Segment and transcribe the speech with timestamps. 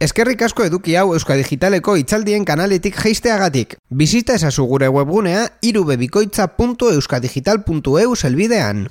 [0.00, 3.76] Eskerrik asko eduki hau Euska Digitaleko itzaldien kanaletik jeisteagatik.
[3.92, 8.88] Bizita ezazu gure webgunea irubebikoitza.euskadigital.eu zelbidean.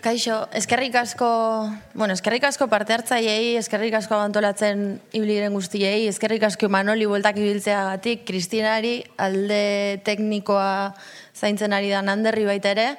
[0.00, 1.28] Kaixo, eskerrik asko,
[1.92, 8.24] bueno, eskerrik asko parte hartzaiei, eskerrik asko abantolatzen ibiliren guztiei, eskerrik asko Manoli bueltak ibiltzeagatik,
[8.24, 10.96] Kristinari alde teknikoa
[11.36, 12.96] zaintzen ari da handerri baita ere.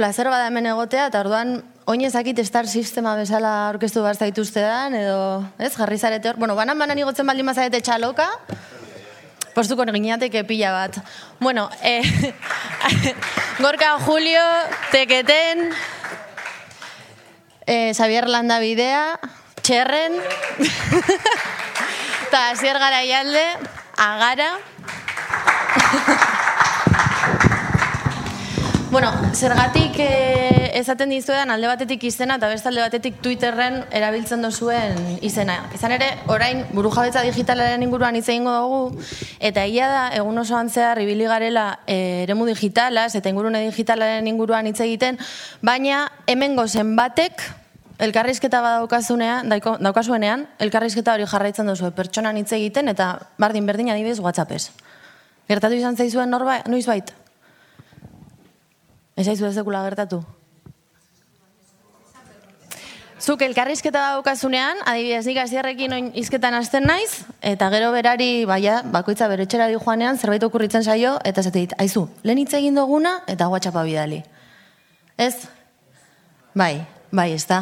[0.00, 4.94] Plazer bada hemen egotea, eta orduan oin ezakit estar sistema bezala orkestu behar zaituzte dan,
[4.96, 6.38] edo, ez, jarri zarete hor.
[6.40, 8.30] Bueno, banan banan igotzen baldin mazarete txaloka,
[9.52, 10.96] postuko gineateke pila bat.
[11.38, 12.00] Bueno, eh,
[13.60, 14.40] Gorka Julio,
[14.90, 15.68] Teketen,
[17.66, 19.20] eh, Xavier Landa Bidea,
[19.60, 20.16] Txerren,
[22.24, 23.44] eta Asier Garaialde,
[23.98, 24.54] Agara,
[28.90, 34.98] Bueno, zergatik eh, esaten dizuetan alde batetik izena eta beste alde batetik Twitterren erabiltzen dozuen
[35.22, 35.60] izena.
[35.76, 39.04] Izan ere, orain burujabetza digitalaren inguruan hitz egingo dugu
[39.38, 44.66] eta egia da egun osoan zehar ibili garela eh, eremu digitalaz eta ingurune digitalaren inguruan
[44.66, 45.22] hitz egiten,
[45.62, 47.46] baina hemengo zenbatek
[48.02, 49.54] elkarrizketa badaukazunean,
[49.86, 54.64] daukasuenean, elkarrizketa hori jarraitzen duzu pertsonan hitz egiten eta bardin berdin adibidez WhatsAppez.
[55.46, 57.19] Gertatu izan zaizuen norba, noiz baita?
[59.20, 60.22] Ez aizu ez dekula gertatu?
[63.20, 69.28] Zuk elkarrizketa daukazunean, adibidez nik azierrekin oin izketan hasten naiz, eta gero berari, baia, bakoitza
[69.28, 73.18] bere txera di joanean, zerbait okurritzen zaio, eta zate dit, aizu, lehen hitz egin duguna,
[73.28, 74.22] eta guatxapa bidali.
[75.20, 75.34] Ez?
[76.56, 76.80] Bai,
[77.12, 77.60] bai, ez da.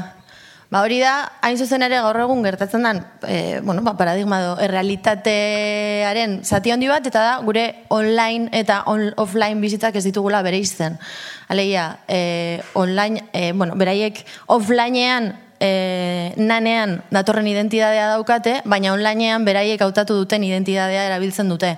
[0.68, 4.50] Ba hori da, hain zuzen ere gaur egun gertatzen den, e, bueno, ba, paradigma do,
[4.60, 11.00] errealitatearen zati handi bat, eta da, gure online eta offline bizitzak ez ditugula bere izten.
[11.48, 14.20] Aleia, e, online, e, bueno, beraiek
[14.52, 21.76] offlinean e, nanean datorren identidadea daukate, baina onlinean beraiek hautatu duten identidadea erabiltzen dute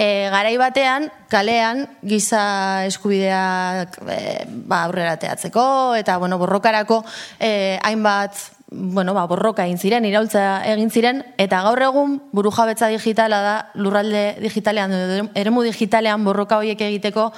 [0.00, 5.66] e, garai batean, kalean, giza eskubideak e, ba, aurrera teatzeko,
[6.00, 7.02] eta bueno, borrokarako
[7.38, 8.40] e, hainbat
[8.70, 13.54] bueno, ba, borroka egin ziren, iraultza egin ziren, eta gaur egun buru jabetza digitala da,
[13.74, 14.94] lurralde digitalean,
[15.34, 17.32] eremu digitalean borroka horiek egiteko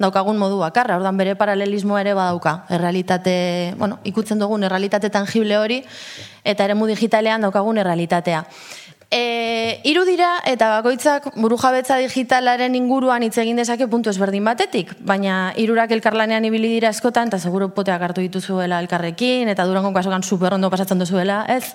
[0.00, 3.36] daukagun modu bakarra, ordan bere paralelismo ere badauka, errealitate,
[3.76, 5.82] bueno, ikutzen dugun errealitate tangible hori,
[6.42, 8.46] eta eremu digitalean daukagun errealitatea.
[9.08, 15.54] E, iru dira eta bakoitzak burujabetza digitalaren inguruan hitz egin dezake puntu ezberdin batetik, baina
[15.56, 20.58] irurak elkarlanean ibili dira askotan eta seguro poteak hartu dituzuela elkarrekin eta durango kasokan super
[20.58, 21.72] ondo pasatzen duzuela, ez?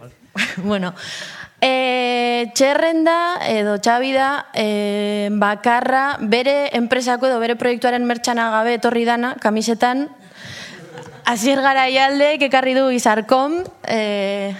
[0.70, 0.94] bueno,
[1.60, 9.34] e, txerrenda edo txabida e, bakarra bere enpresako edo bere proiektuaren mertxana gabe etorri dana,
[9.42, 10.08] kamisetan,
[11.28, 14.54] Azier gara ialde, kekarri du izarkom, e,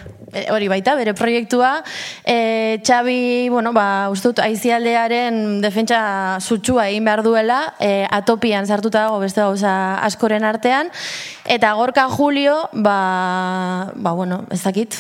[0.53, 1.83] hori baita, bere proiektua.
[2.25, 9.21] E, Txabi, bueno, ba, ustut, aizialdearen defentsa zutxua egin behar duela, e, atopian sartuta dago
[9.23, 9.73] beste gauza
[10.05, 10.91] askoren artean.
[11.49, 14.97] Eta gorka Julio, ba, ba bueno, ez dakit,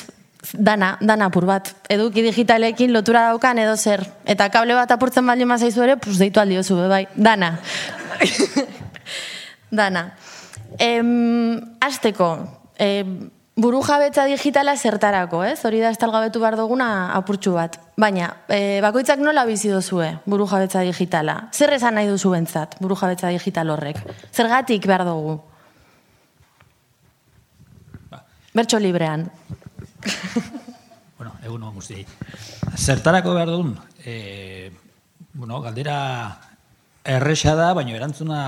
[0.52, 1.74] dana, dana apur bat.
[1.92, 4.04] Eduki digitalekin lotura daukan edo zer.
[4.24, 6.58] Eta kable bat apurtzen baldin mazaizu ere, pues deitu aldi
[6.88, 7.58] bai, dana.
[9.70, 10.14] dana.
[10.78, 12.30] Em, azteko,
[12.78, 15.58] em, buru jabetza digitala zertarako, ez?
[15.66, 17.74] Hori da estalgabetu behar duguna apurtxu bat.
[17.98, 21.36] Baina, e, bakoitzak nola bizi duzue buru jabetza digitala?
[21.52, 23.98] Zer esan nahi duzu bentzat buru jabetza digital horrek?
[24.30, 25.40] Zergatik behar dugu?
[28.12, 28.22] Ba.
[28.54, 29.26] Bertxo librean.
[31.18, 32.04] bueno, egun hon guzti.
[32.78, 33.74] Zertarako behar dugun?
[34.06, 34.70] E,
[35.34, 35.98] bueno, galdera
[37.02, 38.40] erresa da, baina erantzuna,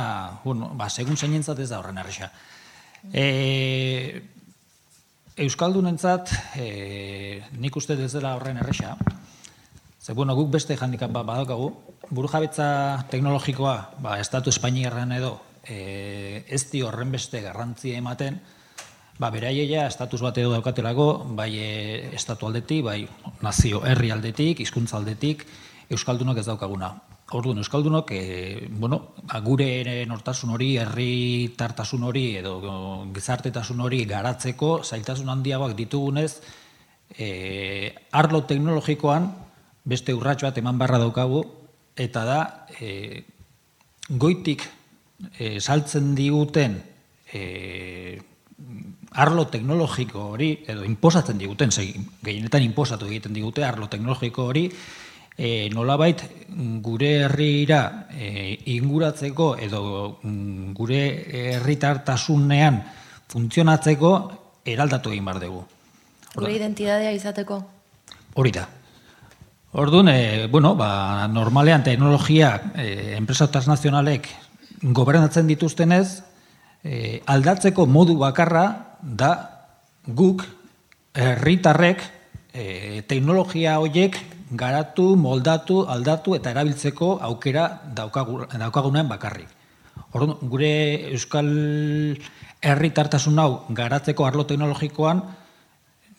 [0.44, 2.31] bueno, ba, segun zeinentzat ez da horren erresa.
[3.10, 4.30] E,
[5.37, 8.97] Euskaldunentzat, e, nik uste ez dela horren erresa,
[10.01, 11.71] ze, bueno, guk beste handikap bat badaukagu,
[12.11, 18.41] buru jabetza teknologikoa, ba, estatu espainiarren edo, e, ez di horren beste garrantzia ematen,
[19.19, 21.09] ba, beraieia estatus bat edo daukatelako,
[21.39, 21.71] bai e,
[22.17, 23.05] estatu aldetik, bai
[23.41, 25.47] nazio herri aldetik, hizkuntza aldetik,
[25.91, 26.93] Euskaldunok ez daukaguna.
[27.32, 32.56] Orduan, Euskaldunok, e, bueno, ba, gure nortasun hori, herri tartasun hori, edo
[33.15, 36.41] gizartetasun hori garatzeko, zailtasun handiagoak ditugunez,
[37.15, 39.31] e, arlo teknologikoan,
[39.85, 41.44] beste urratxo bat eman barra daukagu,
[41.94, 42.41] eta da,
[42.81, 43.23] e,
[44.11, 44.67] goitik
[45.38, 46.81] e, saltzen diguten
[47.33, 48.19] e,
[49.23, 54.67] arlo teknologiko hori, edo inposatzen diguten, gehienetan inposatu egiten digute arlo teknologiko hori,
[55.40, 56.20] e, nolabait
[56.84, 59.82] gure herrira e, inguratzeko edo
[60.20, 61.00] mm, gure
[61.54, 62.82] herritartasunean
[63.31, 64.10] funtzionatzeko
[64.69, 65.62] eraldatu egin bar dugu.
[66.34, 67.62] Gure identitatea izateko.
[68.34, 68.69] hori da.
[69.72, 74.28] Orduan, e, bueno, ba, normalean teknologiak e, enpresa transnazionalek
[74.82, 76.22] gobernatzen dituztenez,
[76.84, 79.32] e, aldatzeko modu bakarra da
[80.06, 80.44] guk
[81.14, 82.02] herritarrek
[82.52, 84.17] e, teknologia horiek
[84.50, 89.49] garatu, moldatu, aldatu eta erabiltzeko aukera daukagu, daukagunean bakarrik.
[90.12, 90.73] Orduan, gure
[91.14, 91.50] euskal
[92.61, 95.23] herritartasun hau garatzeko arlo teknologikoan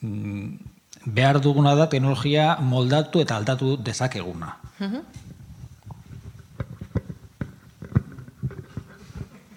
[0.02, 0.48] mm,
[1.06, 4.56] behar duguna da teknologia moldatu eta aldatu dezakeguna.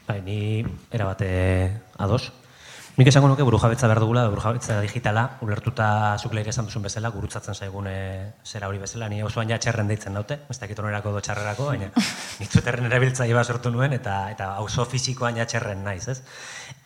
[0.04, 1.28] Bai, ni erabate
[1.98, 2.32] ados.
[2.94, 6.84] Nik esango nuke buru jabetza behar dugula, buru jabetza digitala, ulertuta zuk lehik esan duzun
[6.86, 7.94] bezala, gurutzatzen zaigun e,
[8.46, 11.88] zera hori bezala, ni osoan ja txerren deitzen daute, ez dakit onerako do txarrerako, baina
[12.42, 16.20] nitzut erren erabiltza iba sortu nuen, eta eta oso fizikoan ja txerren naiz, ez?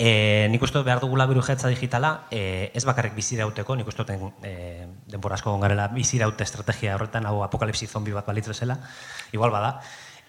[0.00, 4.30] E, nik uste behar dugula buru jabetza digitala, e, ez bakarrik bizirauteko, nik uste ten,
[4.40, 8.80] e, denbora asko gongarela biziraute estrategia horretan, hau apokalipsi zombi bat balitz bezala,
[9.36, 9.76] igual bada,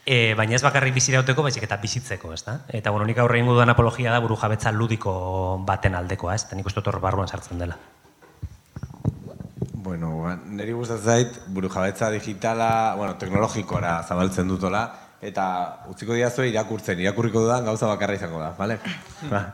[0.10, 2.56] E, baina ez bakarrik bizirauteko, baizik eta bizitzeko, ez da?
[2.74, 5.12] Eta, bueno, nik aurre ingo duan apologia da buru jabetza ludiko
[5.68, 6.48] baten aldekoa, ez?
[6.48, 7.78] Eta nik uste barruan sartzen dela.
[9.86, 14.82] Bueno, ba, niri gustatzen zait, buru jabetza digitala, bueno, teknologikora zabaltzen dutola,
[15.22, 15.46] eta
[15.94, 18.80] utziko diazue irakurtzen, irakurriko dudan gauza bakarra izango da, bale?
[19.30, 19.46] ba.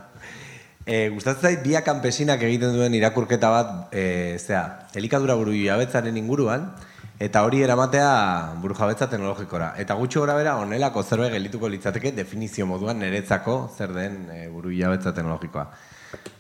[0.86, 6.72] E, gustatzen zait, bia kanpesinak egiten duen irakurketa bat, e, zera, elikadura buru jabetzaren inguruan,
[7.16, 9.70] Eta hori eramatea burujabetza teknologikora.
[9.80, 14.70] Eta gutxi gora bera, onelako zerbait gelituko litzateke definizio moduan niretzako zer den e, buru
[14.70, 15.72] teknologikoa.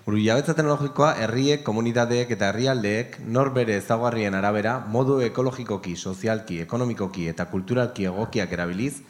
[0.05, 7.45] Buru teknologikoa herriek, komunitateek eta herrialdeek nor bere ezaguarrien arabera modu ekologikoki, sozialki, ekonomikoki eta
[7.45, 9.01] kulturalki egokiak erabiliz,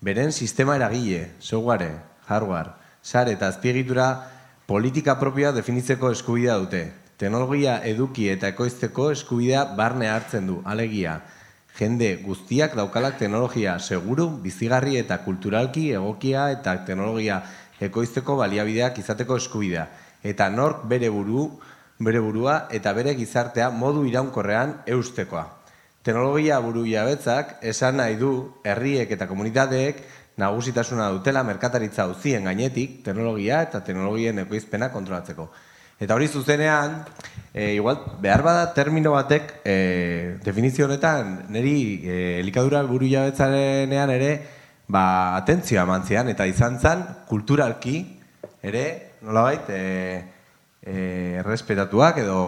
[0.00, 1.98] beren sistema eragile, software,
[2.28, 2.70] hardware,
[3.02, 4.30] sare eta azpiegitura
[4.66, 11.18] politika propioa definitzeko eskubidea dute, teknologia eduki eta ekoizteko eskubidea barne hartzen du, alegia.
[11.78, 17.40] Jende guztiak daukalak teknologia seguru, bizigarri eta kulturalki egokia eta teknologia
[17.82, 19.86] ekoizteko baliabideak izateko eskubidea.
[20.22, 21.48] Eta nork bere buru,
[21.98, 25.44] bere burua eta bere gizartea modu iraunkorrean eustekoa.
[26.02, 28.32] Teknologia buru jabetzak esan nahi du
[28.64, 30.04] herriek eta komunitateek
[30.38, 35.48] nagusitasuna dutela merkataritza uzien gainetik teknologia eta teknologien ekoizpena kontrolatzeko.
[35.98, 37.00] Eta hori zuzenean,
[37.52, 44.30] e, igual, behar bada termino batek e, definizio honetan, niri e, elikadura buru jabetzarenean ere,
[44.86, 47.96] ba, atentzioa mantzian, eta izan zen, kulturalki,
[48.62, 48.84] ere,
[49.26, 50.22] nolabait, e,
[50.86, 52.38] e, respetatuak edo,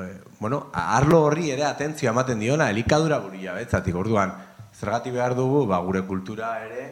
[0.00, 0.08] e,
[0.40, 4.32] bueno, arlo horri ere atentzioa ematen diona, elikadura buru jabetzatik, orduan,
[4.72, 6.88] zergati behar dugu, ba, gure kultura ere,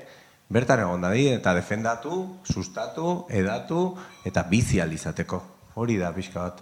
[0.53, 5.54] bertan egon da eta defendatu, sustatu, edatu, eta bizi aldizateko.
[5.75, 6.61] Hori da, pixka bat.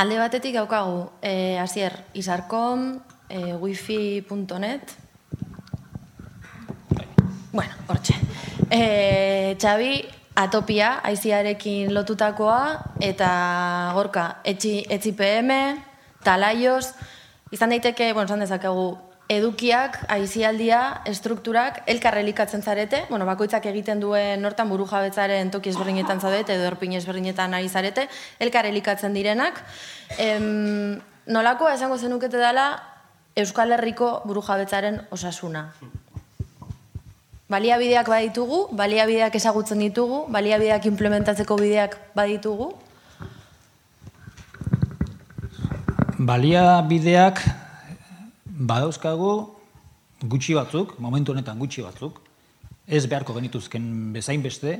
[0.00, 2.94] Alde batetik daukagu, e, azier, izarkom,
[3.28, 4.94] e, wifi.net,
[7.52, 8.14] bueno, hortxe.
[8.70, 9.92] E, Txabi,
[10.38, 12.62] atopia, aiziarekin lotutakoa,
[13.02, 13.28] eta
[13.98, 15.52] gorka, etxi, etxi PM,
[16.24, 16.94] talaios,
[17.52, 18.92] izan daiteke, bueno, zan dezakegu,
[19.28, 26.56] edukiak, aizialdia, estrukturak, elkarrelikatzen zarete, bueno, bakoitzak egiten duen nortan buru jabetzaren toki ezberdinetan zaudete,
[26.56, 28.06] edo erpin ezberdinetan ari zarete,
[28.40, 29.60] elkarrelikatzen direnak.
[30.16, 30.96] Em,
[31.28, 32.70] nolako esango zenukete dela
[33.36, 35.68] Euskal Herriko buru jabetzaren osasuna?
[37.52, 42.72] Baliabideak baditugu, baliabideak ezagutzen ditugu, baliabideak implementatzeko bideak baditugu?
[46.18, 47.44] Baliabideak
[48.58, 49.32] badauzkagu
[50.26, 52.18] gutxi batzuk, momentu honetan gutxi batzuk,
[52.86, 54.78] ez beharko genituzken bezain beste,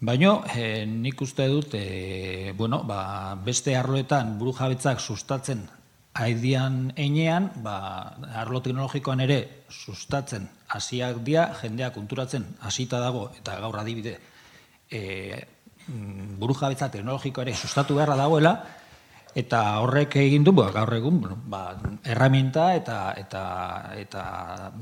[0.00, 5.66] baino e, nik uste dut e, bueno, ba, beste arloetan buru jabetzak sustatzen
[6.18, 9.38] haidian einean, ba, arlo teknologikoan ere
[9.70, 14.16] sustatzen hasiak dia, jendeak kunturatzen hasita dago, eta gaur adibide,
[14.90, 15.38] e,
[15.88, 18.56] buru jabetza teknologikoa ere sustatu beharra dagoela,
[19.38, 21.62] eta horrek egin du ba, gaur egun ba,
[22.02, 23.42] erraminta eta eta
[23.98, 24.22] eta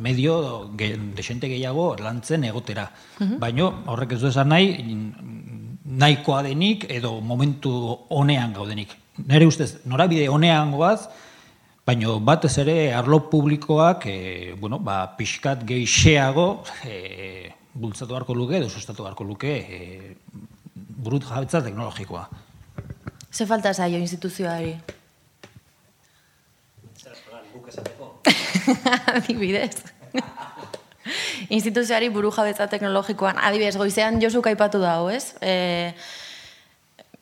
[0.00, 0.36] medio
[0.78, 2.88] ge, desente gehiago lantzen egotera.
[3.20, 4.70] Mm Baino horrek ez du esan nahi
[5.86, 7.72] nahikoa denik edo momentu
[8.08, 8.96] honean gaudenik.
[9.26, 11.08] Nere ustez norabide honean goaz,
[11.86, 18.68] baino batez ere arlo publikoak e, bueno, ba, pixkat geixeago e, bultzatu beharko luke edo
[18.68, 20.16] sustatu beharko luke e,
[20.74, 22.26] burut jabetza teknologikoa.
[23.36, 24.78] Ze falta zaio instituzioari?
[29.16, 29.82] Adibidez.
[31.50, 33.36] instituzioari buru jabetza teknologikoan.
[33.36, 35.34] Adibidez, goizean Josu kaipatu dago, ez?
[35.44, 35.92] E,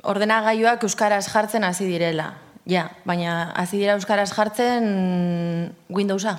[0.06, 2.28] ordenagailuak euskaraz jartzen hasi direla.
[2.71, 6.37] Ja, baina hasi dira euskaraz jartzen Windowsa.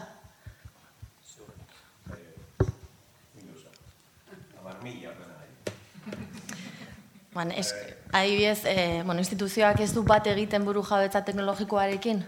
[7.36, 7.76] Ban, es,
[8.20, 12.24] adibidez, eh, bueno, instituzioak ez du bat egiten buru jabetza teknologikoarekin?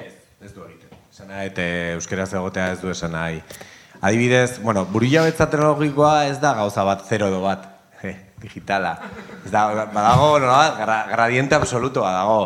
[0.00, 0.90] Ez, ez du egiten.
[1.12, 3.42] Esan nahi, eta euskeraz egotea ez du esan nahi.
[4.00, 7.68] Adibidez, bueno, buru jabetza teknologikoa ez da gauza bat, zero edo bat,
[8.02, 8.96] eh, digitala.
[9.44, 12.40] Ez da, badago, no, gra, gradiente absolutoa dago.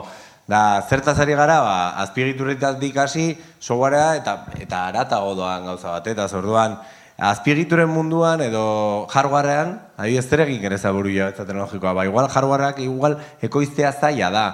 [0.49, 6.27] Da, zertaz ari gara, ba, azpiegiturretatik hasi, softwarea eta, eta aratago doan gauza bat, eta
[6.29, 6.79] zorduan,
[7.19, 13.19] azpiegituren munduan edo hardwarean, adibidez zer egin gereza buru jabetza teknologikoa, ba, igual hardwareak igual
[13.43, 14.45] ekoiztea zaila da,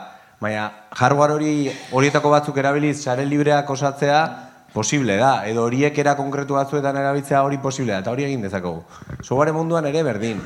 [0.40, 1.52] baina hardware hori
[1.92, 4.24] horietako batzuk erabiliz sare libreak osatzea
[4.72, 8.80] posible da, edo horiek era konkretu batzuetan erabiltzea hori posible da, eta hori egin dezakegu.
[9.20, 10.40] Software munduan ere berdin.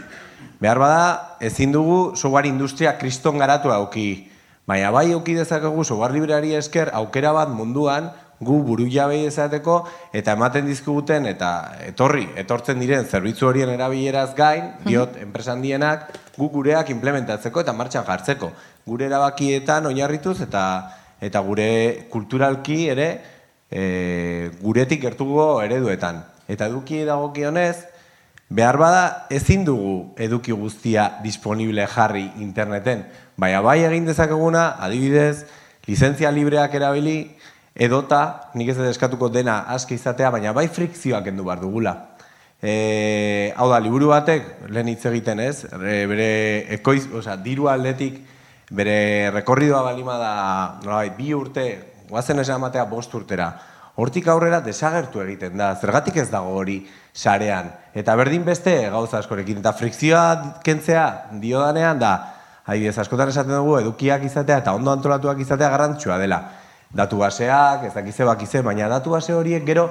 [0.61, 4.27] Behar bada, ezin dugu software industria kriston garatu auki.
[4.67, 9.81] Baina bai auki dezakegu software libreari esker aukera bat munduan gu buru jabei ezateko
[10.15, 11.51] eta ematen dizkiguten eta
[11.87, 18.07] etorri, etortzen diren zerbitzu horien erabileraz gain, diot, enpresan dienak, gu gureak implementatzeko eta martxan
[18.07, 18.53] jartzeko.
[18.87, 20.65] Gure erabakietan oinarrituz eta
[21.21, 23.09] eta gure kulturalki ere
[23.71, 26.23] e, guretik gertuko ereduetan.
[26.49, 27.77] Eta eduki dagokionez,
[28.49, 29.03] behar bada
[29.35, 33.05] ezin dugu eduki guztia disponible jarri interneten.
[33.37, 35.45] Baina bai egin dezakeguna, adibidez,
[35.87, 37.38] lizentzia libreak erabili,
[37.79, 41.95] edota, nik ez eskatuko dena aski izatea, baina bai frikzioak endu behar dugula.
[42.59, 46.29] E, hau da, liburu batek, lehen hitz egiten ez, bere
[46.75, 48.19] ekoiz, oza, diru aldetik,
[48.75, 50.35] bere rekorridoa balima da,
[50.83, 51.69] nolabait, bi urte,
[52.11, 53.53] guazen esan matea bost urtera,
[53.99, 56.81] hortik aurrera desagertu egiten da, zergatik ez dago hori
[57.15, 57.71] sarean.
[57.95, 60.25] Eta berdin beste gauza askorekin, eta frikzioa
[60.67, 61.07] kentzea
[61.39, 62.15] diodanean da,
[62.67, 66.43] adibidez, askotan esaten dugu, edukiak izatea eta ondo antolatuak izatea garrantzua dela
[66.95, 69.89] datu baseak, ez dakize bakize, baina datu base horiek gero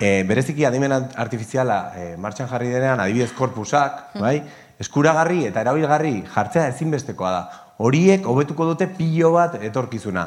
[0.00, 4.20] e, bereziki adimen artifiziala e, martxan jarri denean, adibidez korpusak, mm.
[4.20, 4.40] bai?
[4.76, 7.42] eskuragarri eta erabilgarri jartzea ezinbestekoa da.
[7.80, 10.26] Horiek hobetuko dute pilo bat etorkizuna.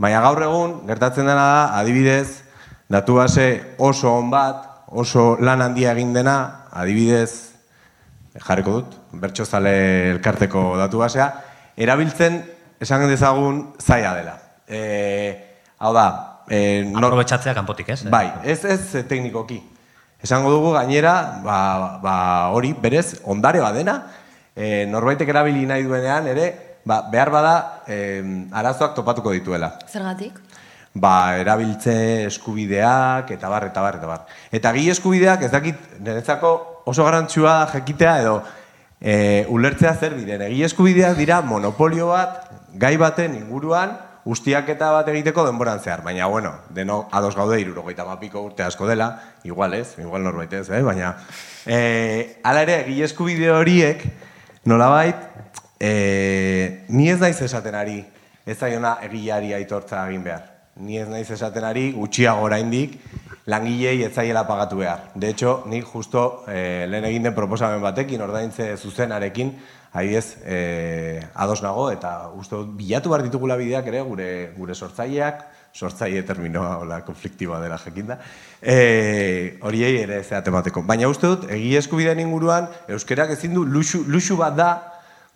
[0.00, 2.42] Baina gaur egun, gertatzen dena da, adibidez,
[2.88, 7.52] datu base oso on bat, oso lan handia egin dena, adibidez,
[8.40, 9.74] jarriko dut, bertxozale
[10.14, 11.28] elkarteko datu basea,
[11.76, 12.40] erabiltzen
[12.80, 14.41] esan dezagun zaila dela
[14.72, 16.06] e, hau da...
[16.48, 17.06] E, nor...
[17.10, 18.00] Aprobetxatzea kanpotik, ez?
[18.10, 19.60] Bai, ez ez teknikoki.
[20.22, 21.14] Esango dugu gainera,
[21.44, 21.58] ba,
[22.02, 22.16] ba,
[22.54, 23.96] hori, berez, ondare badena,
[24.54, 26.48] e, norbaitek erabili nahi duenean, ere,
[26.86, 27.54] ba, behar bada
[27.86, 27.98] e,
[28.54, 29.72] arazoak topatuko dituela.
[29.90, 30.38] Zergatik?
[30.94, 31.94] Ba, erabiltze
[32.28, 34.26] eskubideak, eta bar, eta bar, eta bar.
[34.52, 36.52] Eta gi eskubideak, ez dakit, niretzako
[36.90, 38.36] oso garantzua jekitea edo,
[39.00, 39.14] e,
[39.50, 40.44] ulertzea zer diren.
[40.50, 46.52] Egi eskubideak dira monopolio bat, gai baten inguruan, ustiaketa bat egiteko denboran zehar, baina, bueno,
[46.70, 49.08] deno ados gaude irurogeita mapiko urte asko dela,
[49.44, 50.82] igual ez, igual norbait ez, eh?
[50.82, 51.16] baina,
[51.66, 54.04] e, ala ere, gilesku bideo horiek,
[54.64, 55.26] nolabait,
[55.80, 57.98] e, ni ez naiz esaten ari,
[58.46, 60.48] ez zaiona egiari aitortza egin behar.
[60.82, 62.96] Ni ez naiz esaten ari, gutxiago oraindik,
[63.46, 65.10] langilei ez zaiela pagatu behar.
[65.14, 69.56] De hecho, nik justo e, lehen egin den proposamen batekin, ordaintze zuzenarekin,
[69.92, 76.22] Adibidez, e, ados nago eta uste bilatu behar ditugula bideak ere gure gure sortzaileak, sortzaile
[76.24, 78.16] terminoa hola konfliktiboa dela jakinda.
[78.60, 80.82] Eh, horiei ere zeate bateko.
[80.88, 84.70] Baina uste dut egi eskubideen inguruan euskerak ezin du luxu, luxu bat da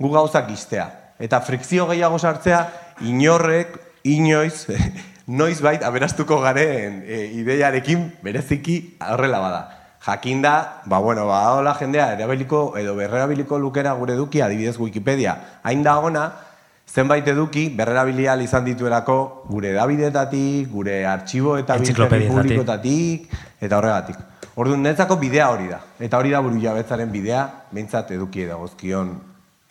[0.01, 0.89] gu gauzak iztea.
[1.21, 2.63] Eta frikzio gehiago sartzea
[3.05, 4.67] inorrek inoiz
[5.27, 9.63] noiz bait aberastuko garen e, ideiarekin bereziki horrela bada
[10.07, 15.83] jakinda, ba, bueno, ba, hola jendea, erabiliko, edo berrerabiliko lukera gure eduki, adibidez Wikipedia, hain
[15.83, 16.31] da ona,
[16.87, 23.27] zenbait eduki, berrerabilia izan dituelako gure edabidetatik, gure artxibo eta publikotatik,
[23.61, 24.21] eta horregatik.
[24.57, 25.81] Orduan, netzako bidea hori da.
[26.01, 27.43] Eta hori da buru jabetzaren bidea,
[27.73, 29.11] behintzat eduki edagozkion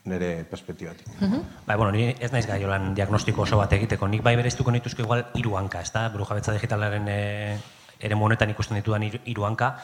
[0.05, 1.07] nire perspektibatik.
[1.19, 4.07] Mm Bai, bueno, ni ez naiz gaiolan diagnostiko oso bat egiteko.
[4.07, 6.09] Nik bai bereztuko nituzko igual hiru hanka, ezta?
[6.13, 7.57] Buru jabetza digitalaren e,
[7.99, 9.75] ere honetan ikusten ditudan hiru hanka,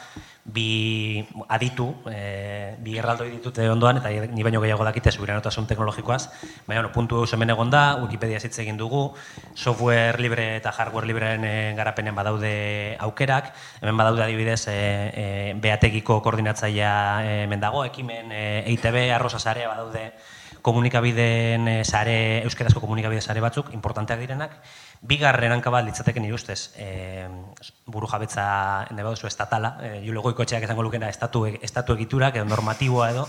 [0.44, 6.28] bi aditu, e, bi erraldoi ditute ondoan, eta ni baino gehiago dakite subiranotasun teknologikoaz,
[6.66, 9.14] baina bueno, puntu hemen egon da, Wikipedia hitz egin dugu,
[9.54, 16.20] software libre eta hardware libreen e, garapenen badaude aukerak, hemen badaude adibidez e, e, beategiko
[16.22, 20.10] koordinatzailea e, hemen dago, ekimen e, EITB, arroza sarea badaude
[20.62, 24.54] komunikabideen e, sare, euskerazko komunikabide sare batzuk, importanteak direnak,
[25.02, 27.26] Bigarren hanka bat litzateke nire ustez, e,
[27.90, 28.44] buru jabetza
[28.90, 33.26] nahi baduzu estatala, e, julego ikotxeak esango lukena estatu, estatu egiturak edo normatiboa edo,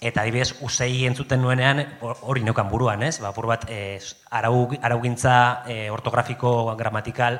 [0.00, 3.18] Eta adibidez, usei entzuten nuenean, hori neukan buruan, ez?
[3.20, 3.98] Ba, bat, e,
[4.32, 5.34] arau, araugintza
[5.68, 7.36] e, ortografiko, gramatikal,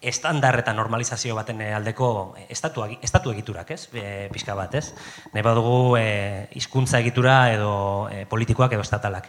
[0.00, 3.88] estandar eta normalizazio baten aldeko estatu, estatu egiturak, ez?
[3.92, 4.94] E, pixka bat, ez?
[5.34, 7.72] Nahi badugu e, hizkuntza egitura edo
[8.08, 9.28] e, politikoak edo estatalak.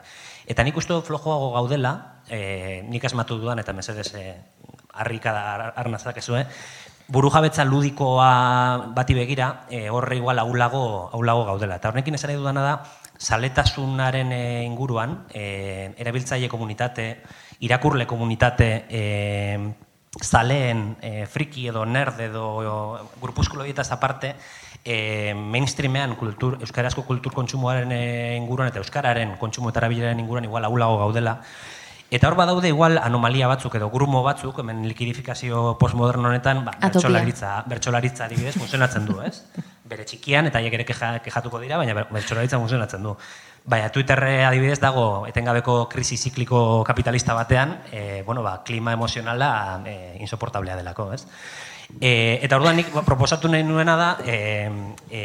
[0.49, 4.23] Eta nik uste flojoago gaudela, e, nik asmatu dudan, eta mesedez e,
[4.97, 6.41] harrika da arnazak ezue,
[7.09, 11.77] buru jabetza ludikoa bati begira, e, horre igual aulago, aulago gaudela.
[11.77, 12.73] Eta horrekin esan dudana da,
[13.19, 14.33] saletasunaren
[14.65, 17.07] inguruan, e, erabiltzaile komunitate,
[17.61, 19.03] irakurle komunitate, e,
[20.17, 22.47] zaleen e, friki edo nerd edo
[23.21, 24.33] grupuzkulo dietaz aparte,
[24.83, 30.65] e, mainstreamean kultur, euskarazko kultur kontsumoaren e, inguruan eta euskararen kontsumo eta erabilaren inguruan igual
[30.65, 31.39] aulago gaudela.
[32.09, 37.51] Eta hor badaude igual anomalia batzuk edo grumo batzuk, hemen likidifikazio postmoderno honetan, ba, bertxolaritza,
[37.69, 39.43] bertxolaritza adibidez, funtzionatzen du, ez?
[39.89, 43.13] Bere txikian, eta hiek ere kejatuko dira, baina bertxolaritza funtzionatzen du.
[43.69, 49.51] Baina Twitter adibidez dago etengabeko krisi zikliko kapitalista batean, e, bueno, ba, klima emozionala
[49.85, 49.95] e,
[50.25, 51.27] insoportablea delako, ez?
[51.97, 54.69] E, eta orduan nik proposatu nahi nuena da, e,
[55.09, 55.23] e,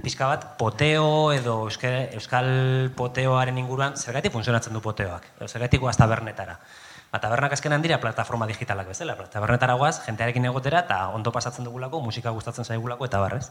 [0.00, 2.48] pizka bat, poteo edo euskal, euskal
[2.96, 6.56] poteoaren inguruan, zergatik funtzionatzen du poteoak, zergatik guaz tabernetara.
[7.12, 12.00] Ba, tabernak azkenan dira plataforma digitalak bezala, tabernetara guaz, jentearekin egotera eta ondo pasatzen dugulako,
[12.00, 13.50] musika gustatzen zaigulako eta barrez.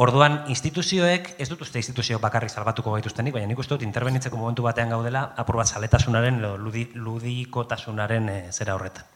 [0.00, 4.64] Orduan, instituzioek, ez dut uste instituzio bakarrik salbatuko gaituztenik, baina nik uste dut intervenitzeko momentu
[4.64, 9.15] batean gaudela, apur bat saletasunaren, ludi, ludikotasunaren e, zera horretan.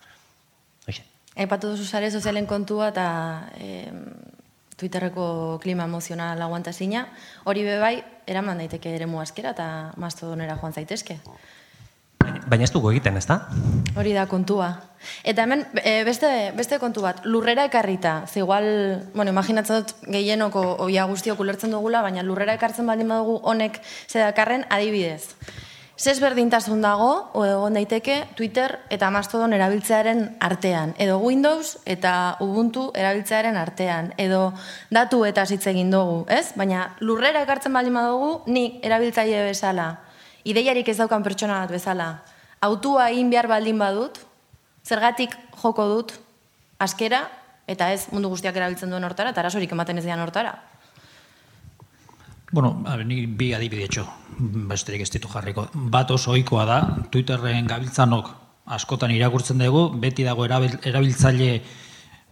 [1.37, 3.07] Aipatu duzu sare sozialen kontua eta
[3.59, 3.87] e,
[4.81, 7.05] Twitterreko klima emozional aguantazina,
[7.45, 9.67] hori bebai, eraman daiteke ere muazkera eta
[10.01, 11.19] mastodonera joan zaitezke.
[12.21, 13.37] Baina ez dugu egiten, ez da?
[13.97, 14.71] Hori da kontua.
[15.25, 18.67] Eta hemen, e, beste, beste kontu bat, lurrera ekarrita, ze igual,
[19.15, 24.67] bueno, imaginatzen dut gehienoko oia guztiok ulertzen dugula, baina lurrera ekartzen baldin badugu honek zedakarren
[24.69, 25.37] adibidez.
[26.01, 32.87] Zez berdintasun dago, o egon daiteke, Twitter eta Mastodon erabiltzearen artean, edo Windows eta Ubuntu
[32.97, 34.55] erabiltzearen artean, edo
[34.89, 36.55] datu eta hitz egin dugu, ez?
[36.57, 39.91] Baina lurrera ekartzen baldin badugu, ni erabiltzaile bezala,
[40.49, 42.09] ideiarik ez daukan pertsona bat bezala,
[42.65, 44.25] autua egin behar baldin badut,
[44.89, 46.17] zergatik joko dut,
[46.81, 47.27] askera,
[47.69, 50.57] eta ez mundu guztiak erabiltzen duen hortara, eta arazorik ematen ez dian hortara.
[52.53, 54.05] Bueno, a ver, ni bi adibide etxo,
[54.71, 55.69] besterik ez ditu jarriko.
[55.73, 56.79] Bat oso ohikoa da,
[57.11, 58.31] Twitterren gabiltzanok
[58.75, 61.51] askotan irakurtzen dugu, beti dago erabiltzaile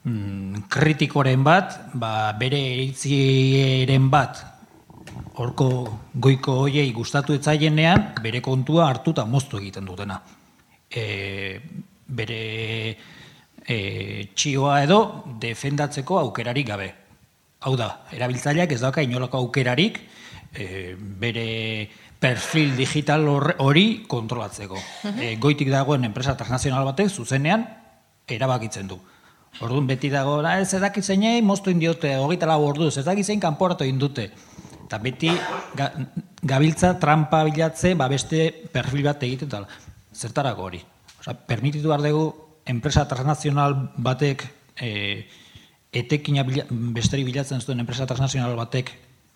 [0.03, 4.43] mm, kritikoren bat, ba, bere eritzieren bat
[5.39, 5.69] horko
[6.15, 10.19] goiko hoiei gustatu etzaienean, bere kontua hartuta moztu egiten dutena.
[10.91, 11.05] E,
[12.09, 12.41] bere
[13.63, 13.77] e,
[14.35, 15.01] txioa edo
[15.41, 16.89] defendatzeko aukerarik gabe.
[17.61, 19.99] Hau da, erabiltzaileak ez dauka inolako aukerarik
[20.55, 24.79] e, bere perfil digital hori kontrolatzeko.
[25.19, 27.67] E, goitik dagoen enpresa transnazional batek zuzenean
[28.31, 28.99] erabakitzen du.
[29.65, 34.29] Orduan beti dago, ez edakitzenei moztu indiote, hogeita lau orduz, ez dakitzein kanporatu indute.
[34.85, 35.33] Eta beti
[36.43, 39.67] gabiltza trampa bilatze ba beste perfil bat egiten tal.
[40.15, 40.81] Zertarako hori.
[41.19, 42.31] Osea, permititu behar dugu
[42.71, 44.47] enpresa transnazional batek
[44.79, 45.27] e,
[45.99, 48.93] etekina bila, besteri bilatzen zuen enpresa transnazional batek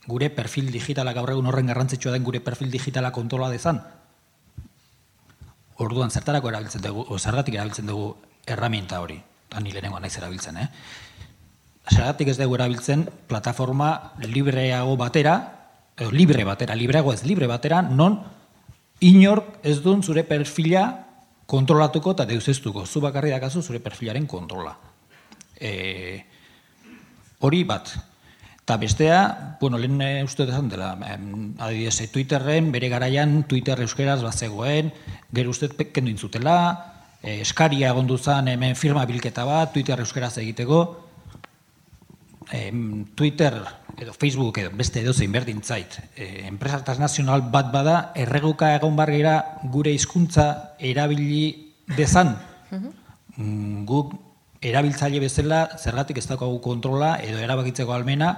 [0.07, 3.81] gure perfil digitala gaur egun horren garrantzitsua den gure perfil digitala kontrola dezan.
[5.83, 8.13] Orduan zertarako erabiltzen dugu, o zergatik erabiltzen dugu
[8.47, 9.19] herramienta hori.
[9.49, 10.69] Ta ni lehenengo naiz erabiltzen, eh?
[11.91, 15.37] zergatik ez dugu erabiltzen plataforma libreago batera,
[15.97, 18.21] edo libre batera, libreago ez libre batera, non
[19.03, 20.87] inork ez duen zure perfila
[21.47, 22.87] kontrolatuko eta deuzeztuko.
[22.87, 24.77] Zu bakarri dakazu zure perfilaren kontrola.
[25.59, 26.23] E,
[27.43, 27.93] hori bat.
[28.63, 34.21] Eta bestea, bueno, lehen e, uste dezan dela, adibidez, e, Twitterren, bere garaian, Twitter euskeraz
[34.23, 34.93] bat zegoen,
[35.35, 36.57] gero uste kendu intzutela,
[37.21, 38.07] e, eskaria egon
[38.49, 41.09] hemen firma bilketa bat, Twitter euskeraz egiteko,
[43.15, 43.55] Twitter
[43.99, 48.97] edo Facebook edo beste edo zein berdin zait, e, enpresa transnazional bat bada, erreguka egon
[48.97, 52.37] bargira gure hizkuntza erabili dezan.
[53.37, 54.15] Mm, guk
[54.63, 58.33] erabiltzaile bezala zergatik ez daukagu kontrola edo erabakitzeko almena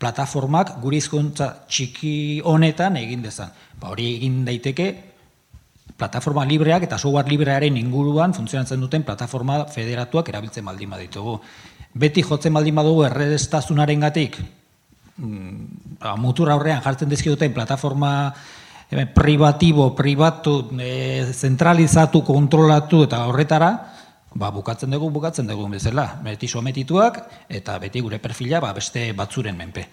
[0.00, 3.52] plataformak gure hizkuntza txiki honetan egin dezan.
[3.80, 4.88] Ba, hori egin daiteke
[5.96, 11.38] plataforma libreak eta software librearen inguruan funtzionatzen duten plataforma federatuak erabiltzen baldin baditugu
[11.96, 14.36] beti jotzen baldin badugu erredestazunaren gatik,
[15.16, 18.12] mm, ba, mutur aurrean jartzen dizkiduten plataforma
[18.90, 23.72] e, privatibo, privatu, e, zentralizatu, kontrolatu eta horretara,
[24.38, 26.06] ba, bukatzen dugu, bukatzen dugu bezala.
[26.24, 29.86] Beti sometituak eta beti gure perfila ba, beste batzuren menpe.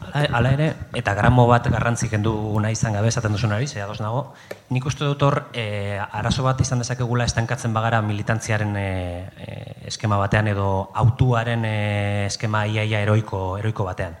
[0.00, 4.00] Hala hala ere, eta gramo bat garrantzi kendu nahi izan gabe esaten duzunari, ze ados
[4.00, 4.32] nago,
[4.70, 8.88] nik uste dut hor, e, arazo bat izan dezakegula estankatzen bagara militantziaren e,
[9.36, 9.58] e,
[9.92, 11.76] eskema batean edo autuaren e,
[12.26, 14.16] eskema iaia eroiko, eroiko batean.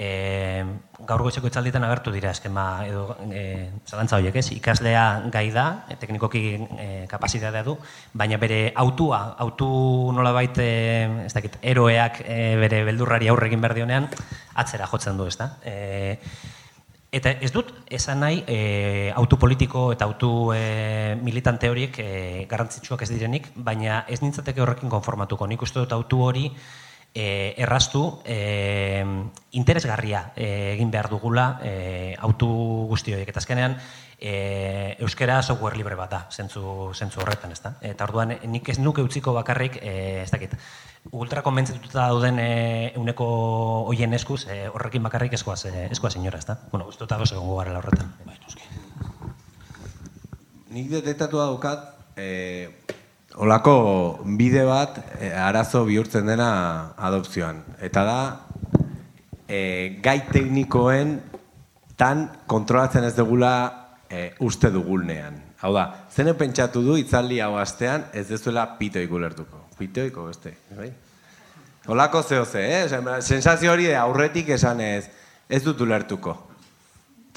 [0.00, 0.64] E,
[1.04, 3.42] gaur goizeko itzaldietan agertu dira eskema edo e,
[3.84, 7.74] zalantza horiek ez, ikaslea gai da, e, teknikoki e, kapasitatea du,
[8.16, 9.68] baina bere autua, autu
[10.16, 14.08] nolabait, e, ez dakit, eroeak e, bere beldurrari aurre egin behar dionean,
[14.64, 15.52] atzera jotzen du, ez da.
[15.68, 15.76] E,
[17.10, 18.58] Eta ez dut esan nahi e,
[19.18, 22.10] autu politiko eta autu e, militante horiek e,
[22.50, 25.48] garrantzitsuak ez direnik, baina ez nintzateke horrekin konformatuko.
[25.50, 26.44] Nik uste dut autu hori
[27.14, 29.04] e, erraztu e,
[29.52, 32.50] interesgarria e, egin behar dugula e, autu
[32.90, 33.28] guzti horiek.
[33.32, 33.76] Eta azkenean,
[34.20, 37.74] e, euskera software libre bat da, zentzu, zentzu horretan, ez da?
[37.80, 40.54] Eta orduan, nik ez nuke utziko bakarrik, e, ez dakit,
[41.16, 43.26] ultra konbentzituta dauden e, uneko
[43.90, 46.58] hoien eskuz, e, horrekin bakarrik eskoaz, e, eskoaz inora, ez da?
[46.70, 48.14] Bueno, uste dut ados egongo garela horretan.
[48.26, 48.38] Bai.
[50.70, 52.70] Nik detektatu daukat, e,
[53.40, 56.50] olako bide bat e, arazo bihurtzen dena
[57.00, 57.62] adopzioan.
[57.80, 58.20] Eta da,
[59.48, 59.60] e,
[60.04, 61.16] gai teknikoen
[62.00, 63.52] tan kontrolatzen ez dugula
[64.08, 65.40] e, uste dugulnean.
[65.60, 69.64] Hau da, zene pentsatu du itzaldi hau astean ez dezuela pitoik ulertuko.
[69.80, 70.90] Pitoiko beste, bai?
[71.88, 73.20] Olako zeo ze, eh?
[73.24, 75.08] Sensazio hori de aurretik esan ez,
[75.48, 76.36] ez dut ulertuko.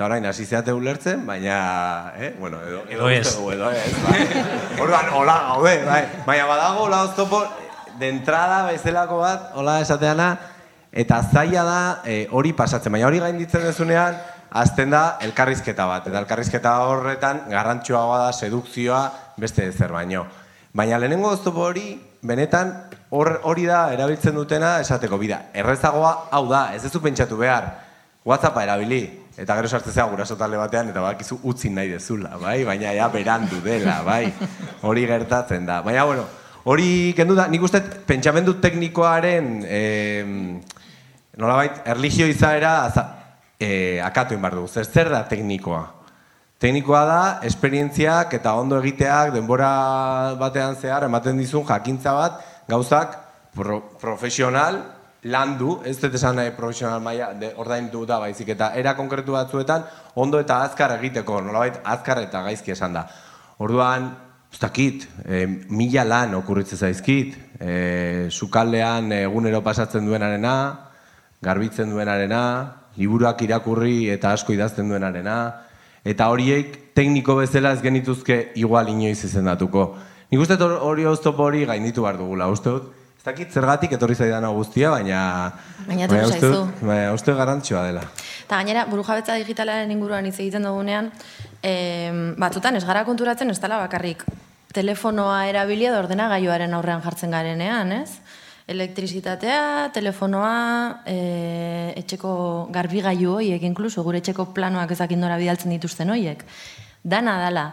[0.04, 3.38] Eta orain hasi zeate ulertzen, baina, eh, bueno, edo, Edo ez.
[3.39, 4.26] edo ez, bai.
[4.84, 6.02] Orduan, hola, gaude, bai.
[6.26, 7.39] Baina badago, hola oztopo,
[7.98, 10.28] de entrada bezalako bat, hola esateana,
[10.92, 12.92] eta zaila da eh, hori pasatzen.
[12.92, 14.20] Baina hori gainditzen dezunean,
[14.52, 16.12] azten da elkarrizketa bat.
[16.12, 19.06] Eta elkarrizketa horretan, garrantzioagoa da, sedukzioa,
[19.39, 20.26] beste ezer baino.
[20.74, 21.96] Baina lehenengo oztopo hori,
[22.28, 22.76] benetan,
[23.10, 25.46] hor- hori da erabiltzen dutena esateko bida.
[25.54, 27.72] Errezagoa, hau da, ez duzu pentsatu behar,
[28.26, 29.06] WhatsAppa erabili,
[29.38, 32.63] eta gero sartzen zea guraso talde batean, eta bakizu utzi nahi dezula, bai?
[32.67, 34.28] Baina ja berandu dela, bai?
[34.82, 35.82] Hori gertatzen da.
[35.82, 36.28] Baina, bueno,
[36.69, 40.62] hori kendu da, nik uste pentsamendu teknikoaren, eh,
[41.38, 43.08] nolabait, erligio izaera aza,
[43.60, 44.67] eh, akatu behar dugu.
[44.67, 45.84] Zer, zer da teknikoa?
[46.63, 52.38] Teknikoa da, esperientziak eta ondo egiteak denbora batean zehar ematen dizun jakintza bat,
[52.69, 53.17] gauzak
[53.56, 54.80] pro, profesional,
[55.24, 57.32] landu, ez dut esan nahi profesional maila,
[57.62, 62.76] ordaindu da baizik, eta era konkretu batzuetan ondo eta azkar egiteko, nolabait azkar eta gaizki
[62.76, 63.08] esan da.
[63.64, 64.10] Orduan,
[64.54, 70.56] ez dakit, e, mila lan okurritzen zaizkit, e, sukaldean egunero pasatzen duenarena,
[71.42, 72.44] garbitzen duenarena,
[72.98, 75.38] liburuak irakurri eta asko idazten duenarena,
[76.06, 79.94] eta horiek tekniko bezala ez genituzke igual inoiz izendatuko.
[80.32, 82.92] Nik uste hori oztopo hori gainditu behar dugula, uste dut.
[83.24, 85.18] Ez dakit zergatik etorri zaidana guztia, baina...
[85.88, 86.58] Baina etorri zaizu.
[86.84, 88.02] Baina uste dut garrantzitsua dela.
[88.44, 91.08] Eta gainera, burujabetza digitalaren inguruan hitz egiten dugunean,
[91.64, 94.26] em, batzutan ez gara konturatzen ez dela bakarrik
[94.76, 98.10] telefonoa erabili edo ordenagailuaren aurrean jartzen garenean, ez?
[98.68, 102.34] Elektrizitatea, telefonoa, e, etxeko
[102.76, 106.44] garbigailu horiek, inkluso gure etxeko planoak ezakin nora bidaltzen dituzten horiek.
[107.04, 107.70] Dana dala.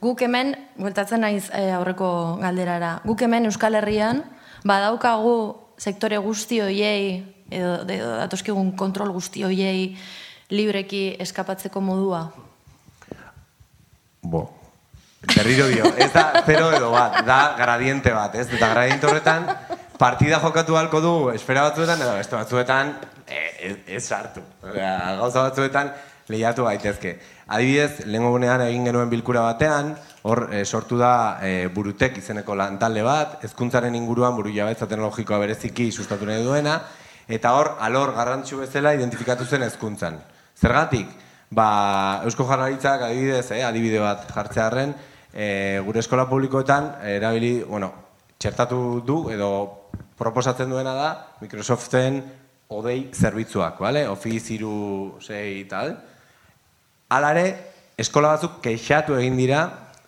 [0.00, 2.08] Guk hemen, bueltatzen naiz e, aurreko
[2.40, 4.24] galderara, guk hemen Euskal Herrian,
[4.64, 5.36] badaukagu
[5.78, 9.94] sektore guzti hoiei, edo, edo datoskigun kontrol guzti hoiei
[10.54, 12.26] libreki eskapatzeko modua.
[14.22, 14.44] Bo.
[15.24, 18.44] Berriro dio, ez da zero edo bat, da gradiente bat, ez?
[18.52, 19.46] Eta gradiente horretan,
[19.96, 22.92] partida jokatu halko du, espera batzuetan, edo beste batzuetan,
[23.26, 24.04] eh, ez, ez.
[24.12, 25.94] Osea, gauza batzuetan,
[26.28, 27.18] lehiatu gaitezke.
[27.46, 33.02] Adibidez, lehen gunean egin genuen bilkura batean, hor eh, sortu da eh, burutek izeneko lantalde
[33.04, 36.78] bat, hezkuntzaren inguruan buru jabetza teknologikoa bereziki sustatu nahi duena,
[37.28, 40.16] eta hor, alor garrantzu bezala identifikatu zen hezkuntzan.
[40.56, 41.10] Zergatik?
[41.54, 44.94] Ba, Eusko Jaurlaritzak adibidez, eh, adibide bat jartzearren,
[45.32, 47.92] eh, gure eskola publikoetan erabili, bueno,
[48.38, 49.50] txertatu du edo
[50.18, 51.10] proposatzen duena da
[51.40, 52.22] Microsoften
[52.68, 54.08] odei zerbitzuak, vale?
[54.08, 55.98] Office 3, y tal.
[57.14, 57.44] Alare,
[58.00, 59.60] eskola batzuk keixatu egin dira,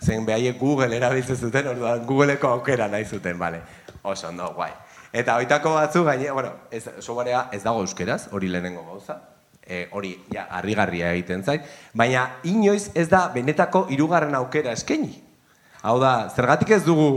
[0.02, 3.60] zen behaiek Google erabiltzen zuten, orduan Googleko aukera nahi zuten, bale.
[4.02, 4.72] Oso ondo, guai.
[5.14, 9.20] Eta hoitako batzu gaine, bueno, ez, softwarea ez dago euskeraz, hori lehenengo gauza.
[9.62, 11.62] E, hori, ja, harrigarria egiten zait.
[11.94, 15.14] Baina, inoiz ez da benetako hirugarren aukera eskaini.
[15.86, 17.10] Hau da, zergatik ez dugu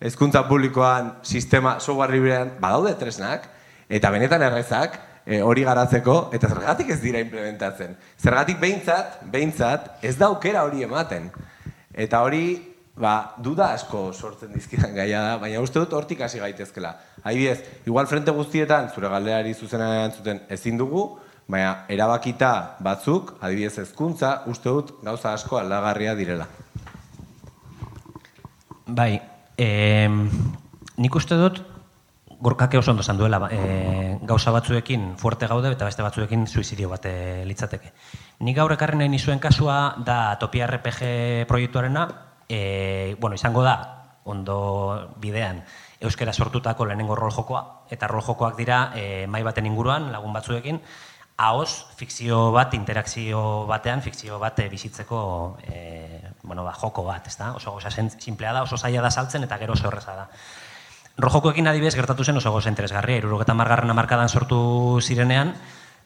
[0.00, 3.48] hezkuntza publikoan sistema software librean badaude tresnak,
[3.88, 5.00] eta benetan errezak,
[5.30, 7.94] e, hori garatzeko, eta zergatik ez dira implementatzen.
[8.18, 11.30] Zergatik behintzat, behintzat, ez da aukera hori ematen.
[11.94, 12.44] Eta hori,
[13.00, 16.96] ba, duda asko sortzen dizkidan gaia da, baina uste dut hortik hasi gaitezkela.
[17.22, 21.08] Adibidez, igual frente guztietan, zure galderari zuzena entzuten ezin dugu,
[21.50, 26.44] Baina, erabakita batzuk, adibidez hezkuntza, uste dut gauza asko aldagarria direla.
[28.86, 29.16] Bai,
[29.58, 29.66] e,
[31.02, 31.58] nik uste dut
[32.40, 36.88] gorkake oso ondo esan duela, ba, e, gauza batzuekin fuerte gaude eta beste batzuekin suizidio
[36.88, 37.92] bat e, litzateke.
[38.40, 42.08] Nik gaur ekarri nahi nizuen kasua da Topia RPG proiektuarena,
[42.48, 43.76] e, bueno, izango da,
[44.24, 45.62] ondo bidean,
[46.00, 50.80] euskera sortutako lehenengo rol jokoa, eta rol jokoak dira e, mai baten inguruan, lagun batzuekin,
[51.40, 55.20] Ahoz, fikzio bat, interakzio batean, fikzio bat e, bizitzeko
[55.64, 55.78] e,
[56.42, 57.54] bueno, ba, joko bat, ezta?
[57.56, 60.26] Oso goza simplea da, oso zaila da saltzen eta gero oso horreza da.
[61.20, 65.52] Rojokoekin adibidez gertatu zen oso goza interesgarria, irurogeta margarren amarkadan sortu zirenean,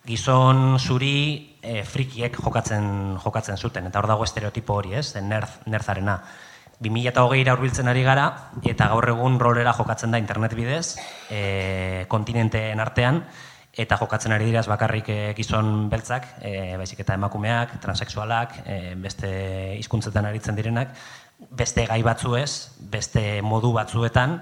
[0.05, 5.15] gizon zuri e, frikiek jokatzen, jokatzen zuten, eta hor dago estereotipo hori, ez?
[5.23, 6.19] Nerd, nerdzarena.
[6.83, 8.27] 2008 urbiltzen ari gara,
[8.67, 10.97] eta gaur egun rolera jokatzen da internet bidez,
[11.31, 13.23] e, kontinenteen artean,
[13.71, 19.31] eta jokatzen ari dira bakarrik e, gizon beltzak, e, baizik eta emakumeak, transexualak, e, beste
[19.79, 20.91] hizkuntzetan aritzen direnak,
[21.55, 24.41] beste gai batzuez, beste modu batzuetan,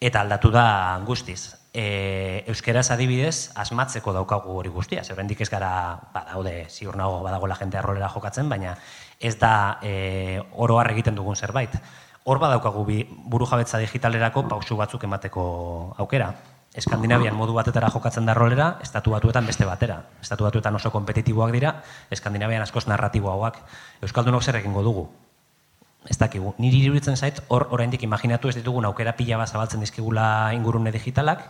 [0.00, 1.56] eta aldatu da guztiz.
[1.76, 7.56] E, euskeraz adibidez, asmatzeko daukagu hori guztia, zeurendik ez gara, badaude, ziur nago, badago la
[7.56, 8.76] jentea rolera jokatzen, baina
[9.20, 11.76] ez da e, oro egiten dugun zerbait.
[12.24, 16.32] Hor badaukagu bi, buru jabetza digitalerako pausu batzuk emateko aukera.
[16.76, 20.02] Eskandinavian modu batetara jokatzen da rolera, estatu batuetan beste batera.
[20.20, 23.62] Estatu batuetan oso kompetitiboak dira, Eskandinavian askoz narratiboagoak.
[24.02, 25.06] Euskaldunok zer egingo dugu?
[26.08, 26.54] Ez dakigu.
[26.58, 31.48] Niri iruditzen zait, hor oraindik imaginatu ez ditugun aukera pila bat zabaltzen dizkigula ingurune digitalak,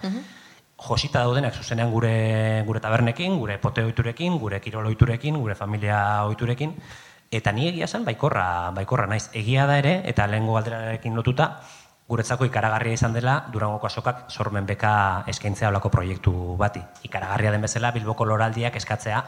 [0.76, 6.74] josita daudenak zuzenean gure gure tabernekin, gure pote ohiturekin, gure kirol ohiturekin, gure familia ohiturekin
[7.30, 9.28] eta ni egia zen baikorra, baikorra naiz.
[9.34, 11.56] Egia da ere eta lehengo galderarekin lotuta,
[12.06, 16.80] guretzako ikaragarria izan dela Durangoko asokak sormen beka eskaintzea olako proiektu bati.
[17.08, 19.22] Ikaragarria den bezala Bilboko loraldiak eskatzea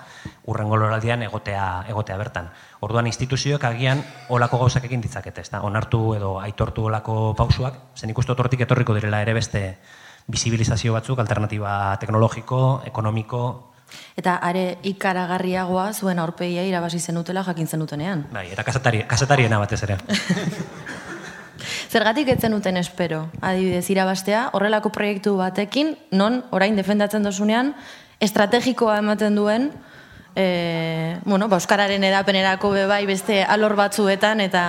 [0.46, 2.50] urrengo loraldian egotea egotea bertan.
[2.86, 5.62] Orduan instituzioek agian olako gauzak egin ditzakete, ezta?
[5.66, 9.64] Onartu edo aitortu olako pausuak, zen ikustu otortik etorriko direla ere beste
[10.28, 13.42] bizibilizazio batzuk, alternatiba teknologiko, ekonomiko,
[14.20, 18.26] Eta are ikaragarriagoa zuen aurpegia irabasi zenutela jakin zenutenean.
[18.34, 19.96] Bai, eta kasatari, kasatariena batez ere.
[21.90, 27.74] Zergatik etzen duten espero, adibidez, irabastea, horrelako proiektu batekin, non, orain defendatzen dozunean,
[28.20, 29.70] estrategikoa ematen duen,
[30.34, 34.64] e, bueno, ba, Euskararen edapenerako bebai beste alor batzuetan, eta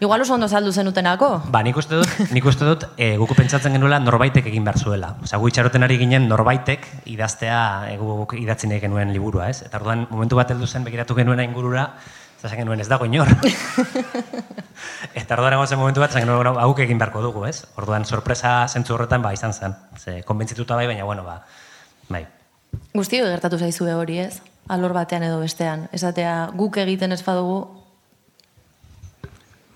[0.00, 1.28] igual oso ondo saldu zenutenako.
[1.52, 5.14] Ba, nik uste dut, nik uste dut e, guku pentsatzen genuela norbaitek egin behar zuela.
[5.22, 7.60] Osa, gu itxaroten ari ginen norbaitek idaztea
[7.92, 9.62] e, guk idatzen genuen liburua, ez?
[9.66, 11.90] Eta orduan, momentu bat heldu zen begiratu genuena ingurura,
[12.44, 13.30] Zasak genuen ez dago inor.
[15.20, 17.62] eta orduan egon zen momentu bat, zasak genuen hauk egin beharko dugu, ez?
[17.80, 19.72] Orduan sorpresa zentzu horretan ba izan zen.
[19.96, 21.38] Ze, konbentzituta bai, baina bueno, ba,
[22.10, 22.26] bai.
[22.92, 24.42] Guztio gertatu zaizu hori ez?
[24.68, 25.88] Alor batean edo bestean.
[25.92, 27.62] Esatea guk egiten ez badugu...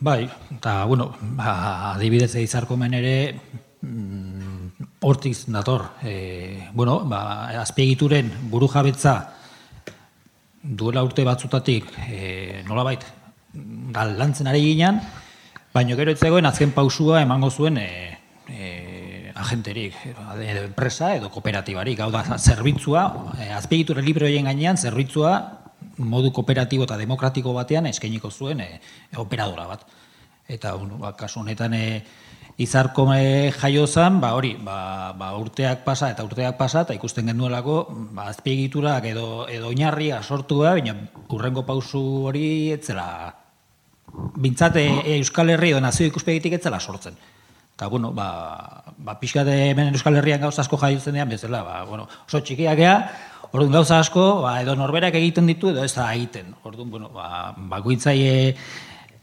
[0.05, 0.29] Bai,
[0.59, 3.17] eta, bueno, ba, adibidez izarko men ere,
[3.81, 5.89] mm, hortiz dator.
[6.05, 9.17] E, bueno, ba, azpiegituren buru jabetza,
[10.63, 13.05] duela urte batzutatik e, nolabait
[14.19, 15.01] lantzen ari ginen,
[15.75, 17.89] baino gero etzegoen azken pausua emango zuen e,
[18.49, 23.05] e, agenterik, edo enpresa edo kooperatibarik, hau da, zerbitzua,
[23.39, 25.35] e, azpiegiture libre horien gainean, zerbitzua
[25.99, 28.69] modu kooperatibo eta demokratiko batean eskainiko zuen e,
[29.17, 29.87] operadora bat.
[30.49, 32.03] Eta, bueno, ba, kasu honetan, e,
[32.59, 37.31] izarko e, jaio zen, ba, hori, ba, ba, urteak pasa eta urteak pasa, eta ikusten
[37.31, 37.85] genuelako,
[38.17, 40.97] ba, azpiegiturak edo, edo oinarria sortu da, baina
[41.31, 43.09] urrengo pausu hori etzela,
[44.37, 47.15] bintzate e, Euskal Herri edo nazio ikuspegitik etzela sortzen.
[47.79, 52.09] Eta, bueno, ba, ba pixkate hemen Euskal Herrian gauza asko jaiotzen dian bezala, ba, bueno,
[52.27, 53.01] oso txikiak ea,
[53.49, 56.51] Orduan gauza asko, ba, edo norberak egiten ditu, edo ez da egiten.
[56.69, 58.51] Orduan, bueno, ba, bakoitzaile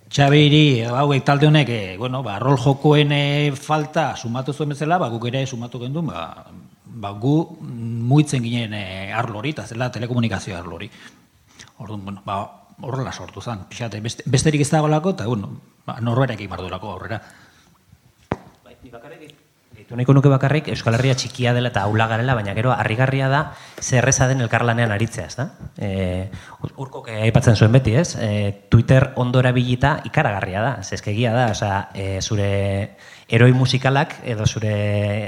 [0.06, 5.10] Txabiri, hauek talde honek, e, bueno, ba, rol jokoen e, falta sumatu zuen bezala, ba,
[5.10, 6.46] guk ere sumatu gendu, ba,
[6.86, 10.92] ba, gu muitzen ginen e, arlori, eta zela telekomunikazio arlori.
[11.82, 12.38] Orduan, bueno, ba,
[12.86, 13.66] horrela sortu zen.
[13.70, 15.50] Pixate, beste, besterik ez dagoelako, eta, bueno,
[15.88, 17.22] ba, norberak ikmardurako aurrera.
[18.64, 18.78] Bai,
[19.86, 23.42] Gehitu nahiko nuke bakarrik Euskal Herria txikia dela eta aula garela, baina gero harrigarria da
[23.78, 25.46] zerreza den elkarlanean aritzea, ez da?
[25.78, 26.32] E,
[26.82, 28.16] urko aipatzen zuen beti, ez?
[28.18, 32.50] E, Twitter ondo erabilita ikaragarria da, zezkegia da, osea, e, zure
[33.30, 34.74] eroi musikalak edo zure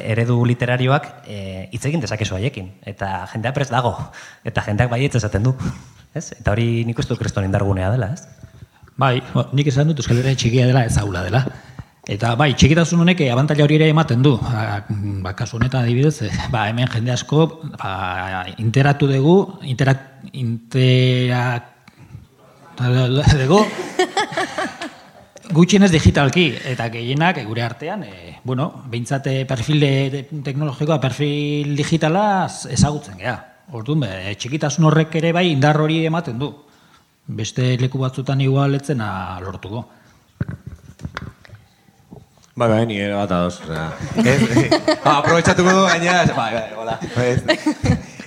[0.10, 3.94] eredu literarioak e, hitz egin dezakezu haiekin, eta jendea prest dago,
[4.42, 5.54] eta jendeak baietz esaten du,
[6.18, 6.32] ez?
[6.34, 8.26] Eta hori nik uste kriston indargunea dela, ez?
[8.98, 9.20] Bai,
[9.54, 11.46] nik esan dut Euskal Herria txikia dela ez aula dela.
[12.08, 14.38] Eta bai, txikitasun honek eh, abantaila hori ere ematen du.
[14.40, 14.78] Ba,
[15.26, 19.34] ba, kasu honetan adibidez, eh, ba, hemen jende asko ba, interatu dugu,
[19.68, 21.68] interak, interak,
[22.80, 23.60] dugu,
[25.58, 29.84] gutxienez digitalki, eta gehienak gure artean, e, bueno, behintzate perfil
[30.48, 33.36] teknologikoa, perfil digitala ezagutzen gea.
[33.76, 36.54] Orduan, be, txikitasun horrek ere bai indar hori ematen du.
[37.28, 39.10] Beste leku batzutan igual etzena
[39.44, 39.90] lortuko.
[42.58, 43.60] Bai, bai, nire bat ados.
[43.62, 43.94] osea.
[44.18, 44.42] Ez,
[45.58, 46.96] du gaina, bai, bai, hola.
[47.22, 47.44] Ez,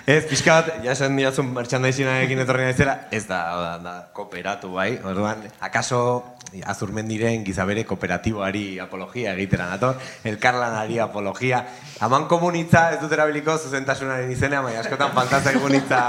[0.06, 4.92] ez pixka bat, ja esan diatzun merchandisinarekin etorri naizela, ez da, da, da, kooperatu, bai.
[5.02, 5.98] Orduan, akaso
[6.62, 11.64] azurmendiren gizabere kooperatiboari apologia egitera nator, elkarlanari apologia.
[11.98, 16.04] Haman komunitza ez dut erabiliko zuzentasunaren izena, baina askotan faltatzen komunitza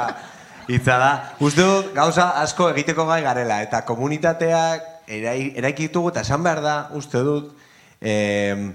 [0.70, 1.10] hitza da.
[1.42, 6.62] Uste dut, gauza asko egiteko gai garela, eta komunitateak erai- eraiki ditugu, eta esan behar
[6.62, 7.58] da, uste dut,
[8.02, 8.72] eh,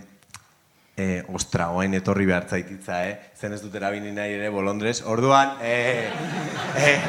[0.96, 3.18] eh, ostra, oain etorri behar zaititza, eh?
[3.36, 5.02] Zen ez dut erabili nahi ere bolondrez.
[5.04, 6.08] Orduan, eh,
[6.80, 7.00] eh,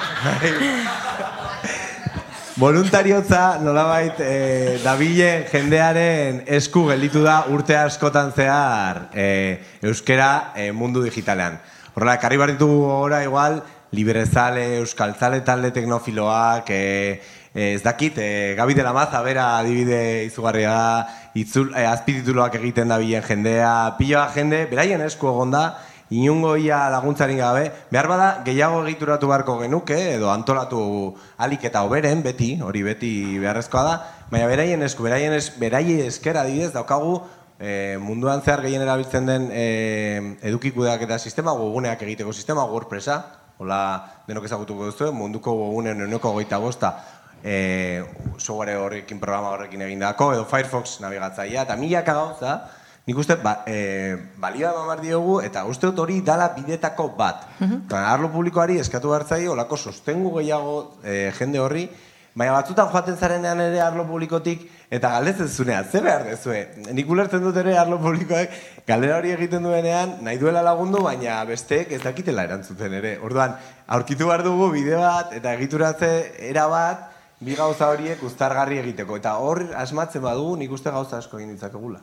[2.58, 11.03] Voluntariotza nolabait eh, dabile jendearen esku gelditu da urte askotan zehar eh, euskera eh, mundu
[11.06, 11.60] digitalean.
[11.93, 13.60] Horrela, ekarri behar ditugu gora igual,
[13.93, 17.21] liberezale, euskaltzale talde teknofiloak, eh,
[17.58, 23.00] ez dakit, eh, Gabi de Maza, bera adibide izugarria da, itzul, eh, azpitituloak egiten da
[23.02, 28.84] bilen jendea, piloa jende, beraien esku egon da, inungo ia laguntzarik gabe, behar bada gehiago
[28.86, 33.98] egituratu beharko genuke, edo antolatu alik eta oberen, beti, hori beti beharrezkoa da,
[34.30, 37.24] baina beraien esku, beraien, es, beraien eskera adibidez daukagu
[37.60, 39.65] e, munduan zehar gehien erabiltzen den e,
[40.48, 43.17] eduki kudeaketa sistema, goguneak egiteko sistema, WordPressa,
[43.58, 43.82] hola
[44.28, 46.93] denok ezagutuko duzu, munduko gogunen euneko goita bosta,
[47.47, 48.03] e,
[48.38, 52.57] software horrekin, programa horrekin egindako, edo Firefox nabigatzailea, eta milaka gauza,
[53.07, 57.47] nik uste ba, e, balioa eman diogu, eta uste dut hori dala bidetako bat.
[57.63, 61.88] Eta arlo publikoari eskatu behar zaio, olako sostengu gehiago e, jende horri,
[62.38, 66.60] baina batzutan joaten zarenean ere arlo publikotik, eta galdetzen zunean, ze behar dezue?
[66.91, 71.95] Nik ulertzen dut ere arlo publikoek galdera hori egiten duenean, nahi duela lagundu, baina besteek
[71.95, 73.17] ez dakitela erantzuten ere.
[73.23, 73.55] Orduan,
[73.88, 76.12] aurkitu behar dugu bide bat, eta egituratze
[76.51, 77.07] era bat,
[77.39, 79.17] bi gauza horiek uztargarri egiteko.
[79.17, 82.02] Eta hor asmatzen badugu, nik uste gauza asko egin ditzakegula.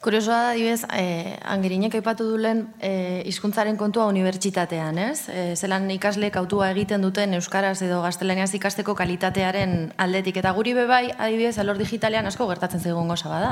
[0.00, 5.26] Kuriosoa da, dibez, eh, angerinek aipatu dulen eh, hizkuntzaren kontua unibertsitatean, ez?
[5.28, 10.38] Eh, zelan ikasleek autua egiten duten euskaraz edo gaztelaniaz ikasteko kalitatearen aldetik.
[10.40, 13.50] Eta guri bebai, adibidez, alor digitalean asko gertatzen zaigun goza bada.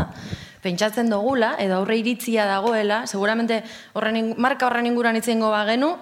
[0.65, 3.61] Pentsatzen dugula, edo aurre iritzia dagoela, seguramente
[3.93, 5.99] horren, marka horren inguruan itzengo bagenu,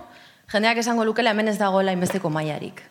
[0.54, 2.86] jendeak esango lukela hemen ez dagoela inbesteko mailarik.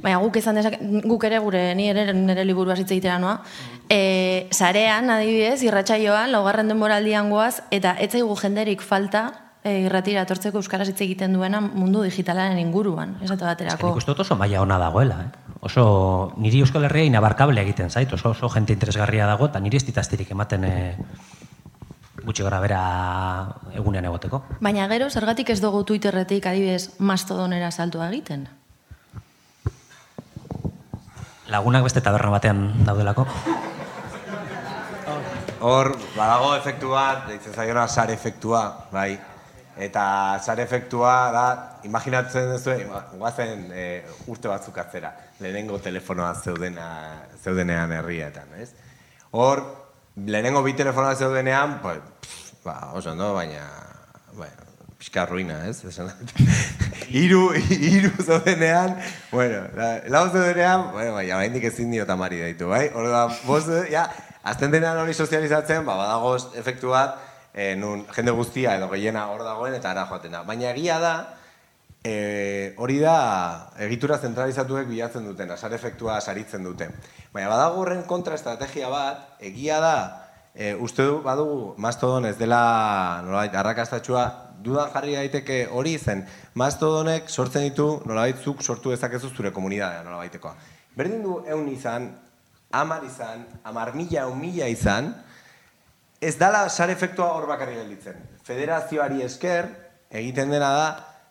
[0.00, 3.40] Baina guk izan dezak, guk ere gure, ni ere nire liburu hitz egitera noa.
[3.88, 10.60] E, sarean, adibidez, irratsaioan laugarren denboraldian goaz, eta ez zaigu jenderik falta e, irratira etortzeko
[10.60, 13.94] euskaraz hitz egiten duena mundu digitalaren inguruan, esate baterako.
[13.96, 15.46] uste dut oso maila ona dagoela, eh?
[15.60, 19.84] Oso, niri Euskal Herria inabarkable egiten zait, oso, oso jente interesgarria dago, eta niri ez
[19.84, 20.94] ditaztirik ematen eh,
[22.24, 22.80] gutxi gara bera
[23.76, 24.40] egunean egoteko.
[24.64, 28.48] Baina gero, zergatik ez dugu Twitterretik adibidez mastodonera saltua egiten?
[31.50, 33.24] Lagunak beste taberna batean daudelako.
[35.66, 38.62] Hor, badago efektu bat, deitzen zaiona sare efektua,
[38.94, 39.10] bai.
[39.80, 40.04] Eta
[40.44, 41.44] sare efektua da,
[41.88, 42.76] imaginatzen duzu,
[43.18, 43.84] guazen e,
[44.30, 45.10] urte batzuk atzera,
[45.40, 46.88] lehenengo telefonoa zeudena,
[47.42, 48.70] zeudenean herrietan, ez?
[49.32, 49.64] Hor,
[50.16, 53.66] lehenengo bi telefonoa zeudenean, pues, pff, ba, oso ondo, baina,
[54.36, 54.69] bueno,
[55.00, 55.80] pixka ruina, ez?
[55.90, 56.34] Esan dut.
[57.10, 58.92] Iru, iru zeudenean,
[59.32, 62.84] bueno, la, lau zeudenean, bueno, baina, baindik ezin dio tamari daitu, bai?
[62.94, 64.04] Orduan, bost, ja,
[64.46, 67.16] azten denean hori sozializatzen, ba, badago efektu bat,
[67.50, 70.44] e, nun jende guztia edo gehiena hor dagoen eta ara joaten da.
[70.46, 71.14] Baina egia da,
[72.04, 72.14] e,
[72.78, 73.16] hori da
[73.88, 76.92] egitura zentralizatuek bilatzen duten, asar efektua saritzen dute.
[77.34, 79.96] Baina badago horren kontra estrategia bat, egia da,
[80.54, 84.24] e, uste du badugu Mastodon ez dela nolabait arrakastatxua
[84.62, 90.54] dudan jarri daiteke hori zen Mastodonek sortzen ditu nolabait zuk sortu dezakezu zure komunitatea nolabaitekoa.
[90.96, 92.10] Berdin du eun izan,
[92.72, 95.14] amar izan, amar mila, eun mila izan,
[96.20, 98.18] ez dala sare efektua hor bakarri gelditzen.
[98.44, 99.70] Federazioari esker
[100.10, 100.88] egiten dena da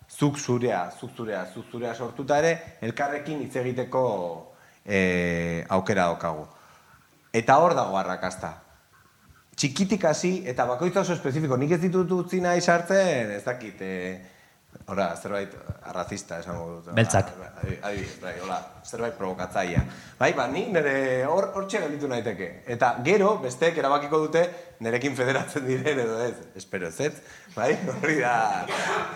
[0.09, 4.05] zuk zurea, zuk zurea, zuk zurea sortuta ere elkarrekin hitz egiteko
[4.85, 6.47] e, aukera daukagu.
[7.33, 8.55] Eta hor dago arrakasta.
[9.59, 11.57] Txikitik hasi eta bakoitza oso espezifiko.
[11.59, 13.95] Nik ez ditut utzi nahi sartzen, ez dakit, e,
[14.89, 15.49] Ora, zerbait
[15.89, 16.93] arrazista esango dut.
[16.93, 17.29] Beltzak.
[17.61, 19.81] Adi- Adibidez, bai, hola, zerbait provokatzaia.
[20.19, 22.49] Bai, ba, ni nire hor hortxe gelditu naiteke.
[22.75, 24.43] Eta gero, besteek erabakiko dute
[24.85, 26.35] nerekin federatzen diren edo ez.
[26.55, 27.11] Espero ez?
[27.55, 28.33] Bai, hori da,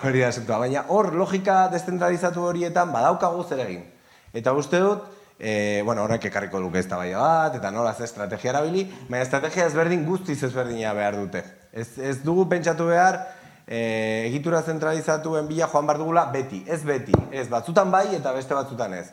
[0.03, 0.59] hori da asuntoa.
[0.65, 3.85] Baina hor, logika descentralizatu horietan badaukagu zer egin.
[4.33, 5.05] Eta uste dut,
[5.43, 10.05] e, bueno, horrek ekarriko luke ez bat, eta nola ze estrategia erabili, baina estrategia ezberdin
[10.05, 11.43] guztiz ezberdina behar dute.
[11.73, 13.19] Ez, ez dugu pentsatu behar,
[13.67, 18.55] e, egitura zentralizatuen bila joan behar dugula beti, ez beti, ez batzutan bai eta beste
[18.55, 19.09] batzutan ez.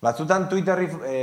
[0.00, 1.20] Batzutan Twitterri e,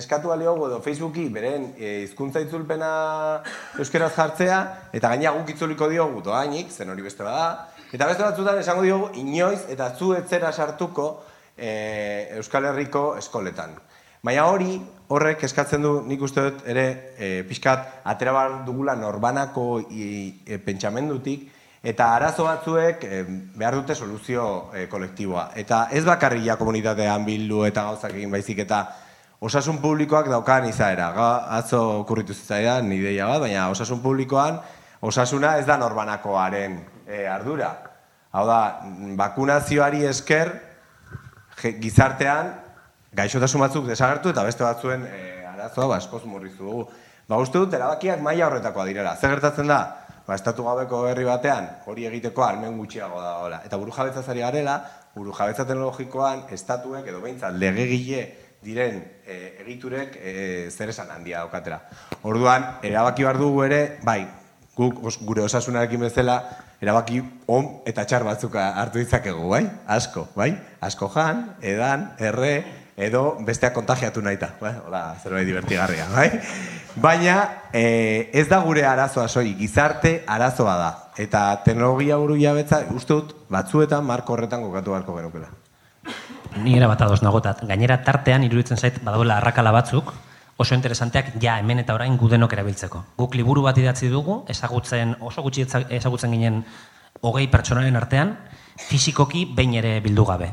[0.00, 3.42] eskatu aliogu edo Facebooki beren e, hizkuntza itzulpena
[3.78, 4.62] euskeraz jartzea,
[4.96, 9.12] eta gaina guk itzuliko diogu doainik, zen hori beste bada, eta beste batzutan esango diogu
[9.20, 11.10] inoiz eta zu etzera sartuko
[11.56, 13.76] e, Euskal Herriko eskoletan.
[14.20, 14.74] Baina hori,
[15.08, 16.84] horrek eskatzen du nik uste dut ere
[17.16, 20.08] e, pixkat atera behar dugula norbanako i,
[20.44, 21.46] e, pentsamendutik,
[21.80, 23.22] eta arazo batzuek e,
[23.56, 24.44] behar dute soluzio
[24.76, 25.46] e, kolektiboa.
[25.56, 28.82] Eta ez bakarria komunitatean bildu eta gauzak egin baizik eta
[29.40, 31.10] osasun publikoak daukan izaera.
[31.16, 34.60] Ga, atzo okurritu zitzaidan ideia bat, baina osasun publikoan
[35.00, 36.76] osasuna ez da norbanakoaren
[37.08, 37.72] e, ardura.
[38.36, 38.62] Hau da,
[39.16, 40.52] bakunazioari esker
[41.80, 42.52] gizartean
[43.16, 46.84] gaixotasun batzuk desagertu eta beste batzuen e, arazoa ba, askoz murriztu dugu.
[47.28, 49.16] Ba, uste dut, erabakiak maila horretakoa direla.
[49.16, 49.80] Zer gertatzen da?
[50.26, 53.62] Ba, estatu gabeko herri batean hori egiteko almen gutxiago dagoela.
[53.66, 54.80] Eta buru zari garela,
[55.14, 58.28] buru teknologikoan estatuek edo behintzat legegile
[58.62, 61.80] diren e, egiturek e, zer esan handia daukatera.
[62.22, 64.26] Orduan, erabaki behar dugu ere, bai,
[64.76, 66.42] guk gure osasunarekin bezala,
[66.80, 69.64] erabaki on eta txar batzuk hartu ditzakegu, bai?
[69.86, 70.52] Asko, bai?
[70.80, 74.74] Asko jan, edan, erre, edo besteak kontagiatu nahita, bai?
[74.86, 76.28] Hola, zerbait divertigarria, bai?
[77.00, 77.36] Baina
[77.72, 80.90] eh, ez da gure arazoa soi, gizarte arazoa da.
[81.20, 85.48] Eta teknologia buru jabetza, uste dut, batzuetan marko horretan kokatu beharko genukela.
[86.60, 87.64] Ni era bat ados nagotat.
[87.66, 90.12] Gainera tartean iruditzen zait badagoela arrakala batzuk,
[90.60, 93.04] oso interesanteak ja hemen eta orain gudenok erabiltzeko.
[93.16, 96.64] Guk liburu bat idatzi dugu, ezagutzen, oso gutxi ezagutzen ginen
[97.22, 98.34] hogei pertsonaren artean,
[98.88, 100.52] fisikoki behin ere bildu gabe.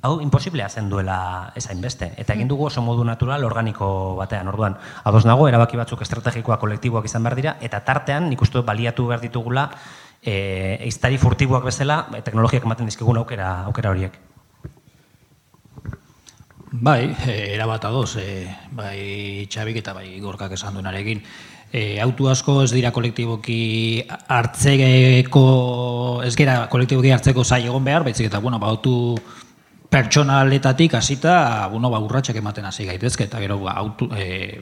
[0.00, 2.12] Hau, imposiblea zen duela ezain beste.
[2.22, 4.46] Eta egin dugu oso modu natural organiko batean.
[4.46, 9.08] Orduan, ados nago, erabaki batzuk estrategikoak, kolektiboak izan behar dira, eta tartean nik uste baliatu
[9.08, 9.64] behar ditugula
[10.22, 14.14] e, iztari furtiboak bezala, e, teknologiak ematen dizkigun aukera, aukera horiek.
[16.70, 18.46] Bai, e, erabat adoz, e,
[18.78, 21.24] bai Txabik eta bai Gorkak esan duenarekin.
[21.72, 25.44] E, autu asko ez dira kolektiboki hartzeko,
[26.22, 29.18] ez gera kolektiboki hartzeko zai egon behar, baizik eta, bueno, ba, autu
[29.88, 34.60] pertsonaletatik hasita, bueno, ba, urratsak ematen hasi gaitezke, eta gero, ba, autu, e,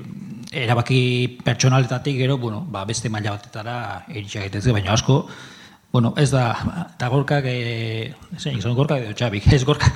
[0.53, 5.24] erabaki pertsonaletatik gero, bueno, ba, beste maila batetara iritsi gaitezke, baina asko,
[5.93, 6.47] bueno, ez da,
[6.95, 9.93] eta gorkak, e, zein, izan gorkak edo txabik, ez gorkak,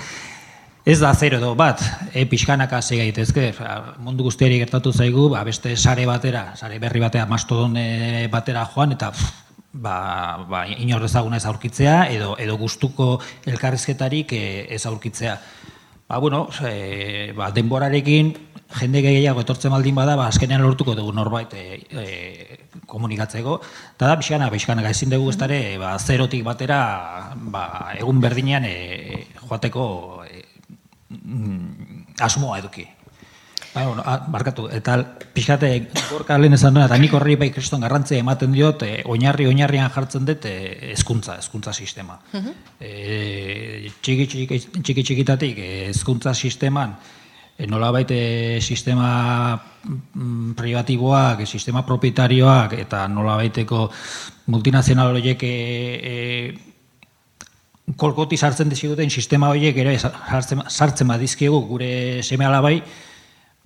[0.91, 1.83] Ez da zero edo bat,
[2.17, 3.51] e, pixkanaka hasi gaitezke,
[4.01, 8.97] mundu guztiari gertatu zaigu, ba, beste sare batera, sare berri batera, mastodon eh, batera joan,
[8.97, 15.39] eta pff, ba, ba, inor ezaguna ez aurkitzea, edo, edo gustuko elkarrizketarik eh, ez aurkitzea.
[16.11, 18.33] Ba, bueno, e, ba, denborarekin,
[18.81, 22.59] jende gehiago etortzen baldin bada, ba, azkenean lortuko dugu norbait e, e,
[22.91, 23.61] komunikatzeko.
[23.95, 26.81] Eta da, pixkana, pixkana, ezin dugu ez dara, ba, zerotik batera,
[27.55, 27.65] ba,
[27.95, 29.85] egun berdinean e, joateko
[30.27, 30.43] e,
[31.15, 32.89] mm, asmoa eduki.
[33.75, 34.97] Ba, bueno, a, barkatu, eta
[35.31, 35.69] pixkate
[36.11, 39.93] gorka lehen esan duena, eta nik horri bai kriston garrantzia ematen diot, e, oinarri oinarrian
[39.95, 40.55] jartzen dut e,
[40.91, 42.19] hezkuntza, hezkuntza sistema.
[42.81, 46.97] e, txiki, txiki, txiki txikitatik e, hezkuntza sisteman,
[47.55, 53.85] e, nolabait e, sistema mm, privatiboak, sistema propietarioak, eta nolabaiteko
[54.51, 55.55] multinazional horiek e,
[56.03, 61.93] e, kolkoti sartzen dizkiguten sistema horiek ere sartzen, sartzen badizkigu gure
[62.27, 62.83] seme alabai,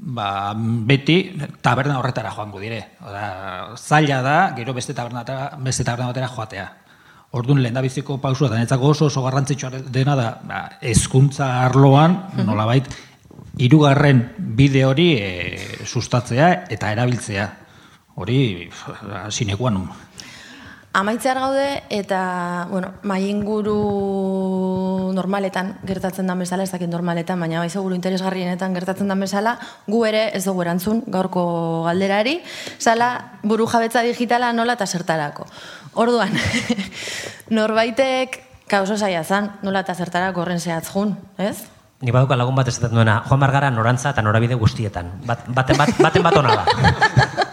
[0.05, 1.33] ba, beti
[1.63, 2.97] taberna horretara joango dire.
[3.01, 5.25] Oda, zaila da, gero beste taberna,
[5.59, 6.69] beste taberna batera joatea.
[7.35, 12.87] Orduan lehen biziko pausua, eta netzako oso oso garrantzitsua dena da, ba, ezkuntza arloan, nolabait,
[13.59, 14.23] hirugarren
[14.59, 15.29] bide hori e,
[15.87, 17.49] sustatzea eta erabiltzea.
[18.15, 18.69] Hori,
[19.35, 19.81] sinekuan.
[20.95, 27.67] Amaitzear gaude eta, bueno, mai inguru normaletan gertatzen den bezala, ez dakit normaletan, baina bai
[27.67, 29.57] seguru interesgarrienetan gertatzen den bezala,
[29.91, 31.43] gu ere ez dugu erantzun gaurko
[31.89, 32.37] galderari,
[32.79, 33.09] zala
[33.43, 35.49] buru jabetza digitala nola eta zertarako.
[35.99, 36.31] Orduan,
[37.59, 38.39] norbaitek
[38.71, 41.57] kauso zaila zan, nola eta zertarako horren zehatz jun, ez?
[42.07, 45.11] Ni baduka lagun bat esaten duena, joan margara norantza eta norabide guztietan.
[45.27, 47.33] Bat, baten, bat, baten bat ona da.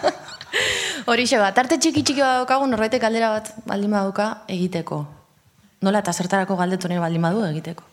[1.12, 5.00] Horixe bat, arte txiki txiki bat daukagu, norbaitek galdera bat baldin badauka egiteko.
[5.86, 7.84] nola eta zertarako galdetu nahi baldin badu egiteko.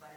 [0.00, 0.16] Bai,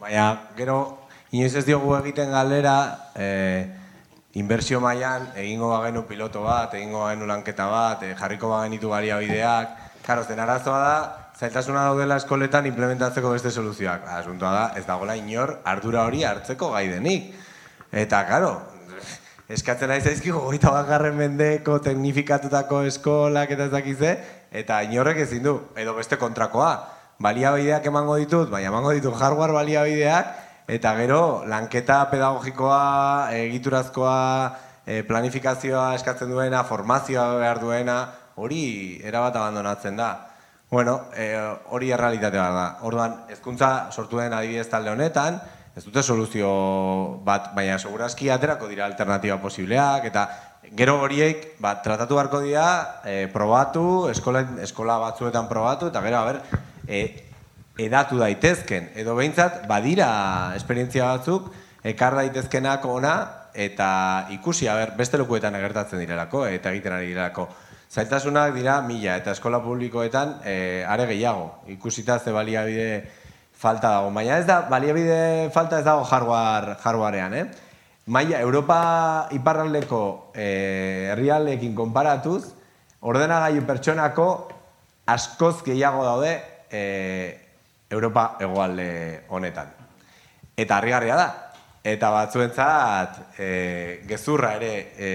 [0.00, 3.68] Baina, gero, inoiz ez diogu egiten galdera, eh,
[4.40, 9.74] inbertsio mailan egingo bagenu piloto bat, egingo bagenu lanketa bat, eh, jarriko bagenitu baliabideak.
[10.06, 10.94] Karo, zen arazoa da,
[11.36, 14.06] zailtasuna daudela eskoletan implementatzeko beste soluzioak.
[14.08, 17.34] Asuntoa da, ez dagoela inor ardura hori hartzeko gai denik.
[17.92, 18.54] Eta, karo,
[19.48, 24.16] eskatzen ari zaizkigu goita bakarren mendeko teknifikatutako eskolak eta ez dakize,
[24.50, 30.32] eta inorrek ezin du, edo beste kontrakoa baliabideak emango ditut, bai, emango ditut hardware baliabideak,
[30.70, 34.16] eta gero lanketa pedagogikoa, egiturazkoa,
[34.86, 38.00] e, planifikazioa eskatzen duena, formazioa behar duena,
[38.40, 38.62] hori
[39.04, 40.10] erabat abandonatzen da.
[40.70, 41.34] Bueno, e,
[41.74, 42.66] hori errealitate bat da.
[42.86, 45.40] Orduan, hezkuntza sortu den adibidez talde honetan,
[45.76, 46.50] ez dute soluzio
[47.26, 50.26] bat, baina segurazki aterako dira alternatiba posibleak, eta
[50.78, 52.66] gero horiek bat, tratatu beharko dira,
[53.04, 56.42] e, probatu, eskola, eskola batzuetan probatu, eta gero, a ber,
[56.90, 57.02] e,
[57.78, 58.90] edatu daitezken.
[58.98, 60.10] Edo behintzat, badira
[60.58, 61.48] esperientzia batzuk,
[61.86, 63.14] ekar daitezkenak ona,
[63.54, 63.90] eta
[64.34, 67.48] ikusi, ber, beste lokuetan agertatzen direlako, eta egiten ari direlako.
[67.90, 71.62] Zailtasunak dira mila, eta eskola publikoetan e, are gehiago.
[71.72, 72.90] Ikusita ze baliabide
[73.60, 74.12] falta dago.
[74.14, 77.48] Baina ez da, baliabide falta ez dago hardware, hardwarean, eh?
[78.10, 82.54] Maia, Europa iparraldeko eh, herrialdeekin konparatuz,
[83.06, 84.26] ordenagailu pertsonako
[85.06, 86.32] askoz gehiago daude
[86.70, 86.82] e,
[87.90, 89.70] Europa egoalde honetan.
[90.56, 91.28] Eta harrigarria da.
[91.82, 95.08] Eta batzuentzat e, gezurra ere e,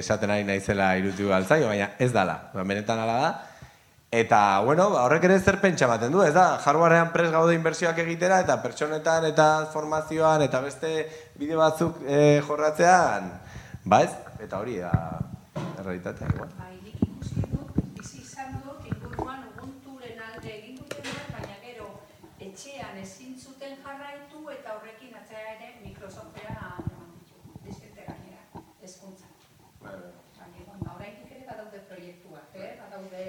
[0.00, 2.40] esaten ari naizela irutu galtzaio, baina ez dala.
[2.54, 3.30] Ba, benetan ala da.
[4.10, 6.56] Eta, bueno, ba, horrek ere zer pentsa baten du, ez da?
[6.64, 10.92] Hardwarean pres gaude inbertsioak egitera, eta pertsonetan, eta formazioan, eta beste
[11.36, 13.28] bideo batzuk e, jorratzean,
[13.84, 14.14] ba ez?
[14.40, 14.94] Eta hori da,
[15.76, 16.48] errealitatea, igual.
[16.56, 21.92] Bai, nik ikusi dut, bizi izan dut, inguruan ubunturen alde egin dutenak, baina gero
[22.48, 29.32] etxean ezin zuten jarraitu eta horrekin atzera ere Microsoftera eman ditu, diskete gainera, hezkuntzan.
[29.84, 32.74] Baina, bueno, oraindik ere badaude proiektuak, eh?
[32.82, 33.24] badaude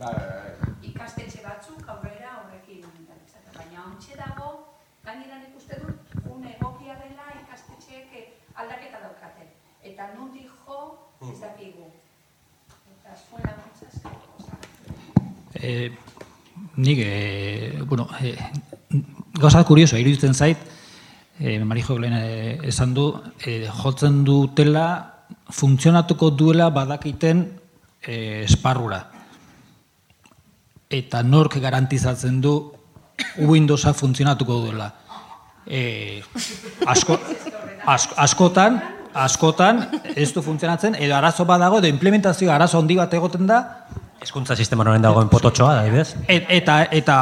[0.00, 0.26] Bai, bai,
[0.60, 0.74] bai.
[0.90, 3.56] ikastetxe batzuk aurrera horrekin darabitzate.
[3.56, 4.50] baina ontxe dago,
[5.04, 8.26] gainera nik uste dut, un egokia dela ikastetxeek eh,
[8.62, 9.48] aldaketa daukate.
[9.92, 10.80] Eta nondik jo,
[11.28, 11.86] ez dakigu.
[12.96, 14.58] Eta zuen laguntza eskerrik asko.
[15.60, 15.70] E,
[16.76, 18.34] nik, e, bueno, e,
[19.40, 20.58] gauza kurioso, iruditzen zait,
[21.38, 23.12] e, Marijo lehen e, esan du,
[23.44, 24.86] e, jotzen dutela,
[25.50, 27.46] funtzionatuko duela badakiten
[28.02, 29.00] e, esparrura.
[30.90, 32.54] Eta nork garantizatzen du
[33.38, 34.90] Windowsa funtzionatuko duela.
[35.66, 36.22] E,
[36.86, 37.18] asko,
[37.86, 38.80] asko, askotan,
[39.14, 39.84] askotan
[40.16, 43.60] ez du funtzionatzen, edo arazo badago, edo implementazio arazo handi bat egoten da,
[44.20, 46.10] Hezkuntza sistema honen dagoen pototxoa, adibidez.
[46.28, 47.14] Et, eta eta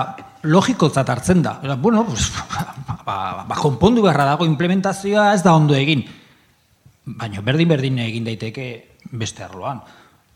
[0.43, 1.59] logikotzat hartzen da.
[1.63, 2.31] Eta, bueno, pues,
[3.07, 6.05] ba, ba, konpondu beharra dago implementazioa ez da ondo egin.
[7.19, 8.69] Baina berdin berdin egin daiteke
[9.13, 9.81] beste arloan.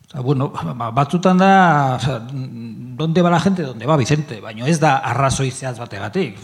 [0.09, 4.79] Eta, bueno, ba, batzutan da, osea, donde ba la gente, donde ba Vicente, baina ez
[4.81, 6.37] da arrazoi zehaz bategatik.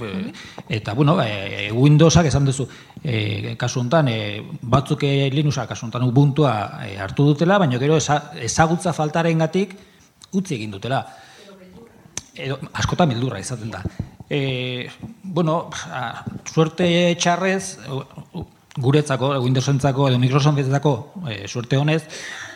[0.69, 2.69] Eta, bueno, e, Windowsak esan duzu,
[3.03, 7.97] e, kasu honetan, e, batzuk e, Linuxa kasu honetan Ubuntua e, hartu dutela, baina gero
[7.97, 9.77] eza, ezagutza faltarengatik
[10.33, 11.05] utzi egin dutela.
[12.39, 13.83] Edo, askotan beldurra izaten da.
[14.31, 14.89] E,
[15.23, 16.87] bueno, a, suerte
[17.19, 17.79] txarrez,
[18.79, 20.95] guretzako, Windowsentzako edo Microsoftentzako
[21.27, 22.03] e, suerte honez,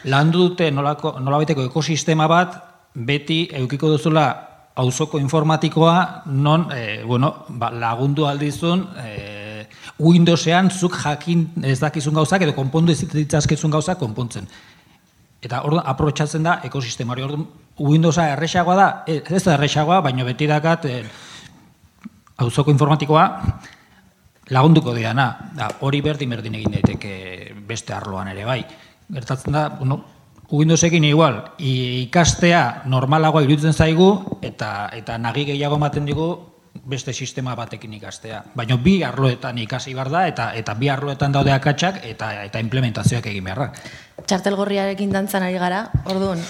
[0.04, 2.56] landu dute nolako, nolabaiteko ekosistema bat,
[2.94, 4.26] beti eukiko duzula
[4.76, 9.66] auzoko informatikoa non e, bueno, ba, lagundu aldizun e,
[10.02, 14.48] Windowsean zuk jakin ez dakizun gauzak edo konpondu ez ditzazkezun gauzak konpontzen.
[15.42, 17.24] Eta orduan aprobetxatzen da ekosistemari.
[17.26, 17.46] Orduan
[17.82, 21.02] Windowsa erresagoa da, ez da erresagoa, baina beti dakat eh,
[22.44, 23.24] auzoko informatikoa
[24.52, 25.28] lagunduko diana.
[25.56, 27.14] Da, hori berdin berdin egin daiteke
[27.66, 28.60] beste arloan ere bai.
[29.12, 30.02] Gertatzen da, bueno,
[30.52, 36.26] Windowsekin igual, ikastea normalagoa iruditzen zaigu eta eta nagi gehiago ematen digu
[36.88, 38.42] beste sistema batekin ikastea.
[38.56, 43.26] Baina bi arloetan ikasi behar da eta eta bi arloetan daude akatsak eta eta implementazioak
[43.30, 43.70] egin beharra.
[44.26, 46.40] Txartel gorriarekin dantzan ari gara, orduan,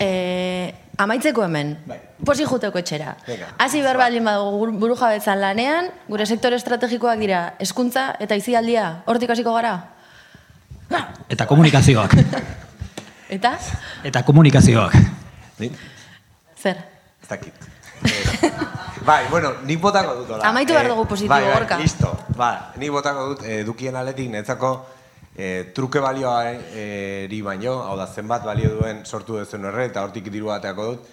[0.00, 1.76] e, amaitzeko hemen,
[2.24, 3.16] posi juteko etxera.
[3.58, 9.32] Hasi behar baldin badugu buru jabetzan lanean, gure sektore estrategikoak dira, hezkuntza eta izialdia, hortik
[9.32, 9.78] hasiko gara?
[11.32, 12.16] Eta komunikazioak.
[13.32, 13.54] Eta?
[14.04, 14.92] eta komunikazioak.
[15.58, 15.70] Ni?
[16.60, 16.84] Zer?
[17.22, 17.54] Ez dakit.
[19.02, 20.46] Eh, bai, bueno, nik botako dut hola.
[20.46, 21.78] Amaitu behar dugu positibo, bai, bai, Gorka.
[21.78, 22.10] listo.
[22.36, 24.70] Ba, nik botako dut eh, edukien aletik netzako
[25.34, 30.04] eh, truke balioa eh, eri baino, hau da zenbat balio duen sortu duzuen horre, eta
[30.06, 31.10] hortik diru bateako dut.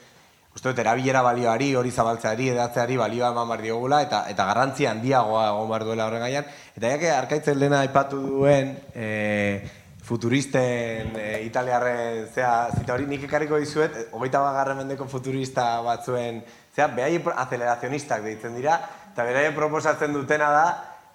[0.53, 5.47] Uste dut, erabilera balioari, hori zabaltzeari, edatzeari balioa eman behar diogula, eta, eta garrantzi handiagoa
[5.49, 6.45] egon behar duela horren gaian.
[6.77, 9.65] Eta jake, arkaitzen lehena aipatu duen, eh,
[10.09, 16.41] futuristen e, italiarre zea zita hori nik ekarriko dizuet eh, hogeita bagarren mendeko futurista batzuen
[16.79, 18.79] zea behai acelerazionistak deitzen dira
[19.11, 20.65] eta beraien proposatzen dutena da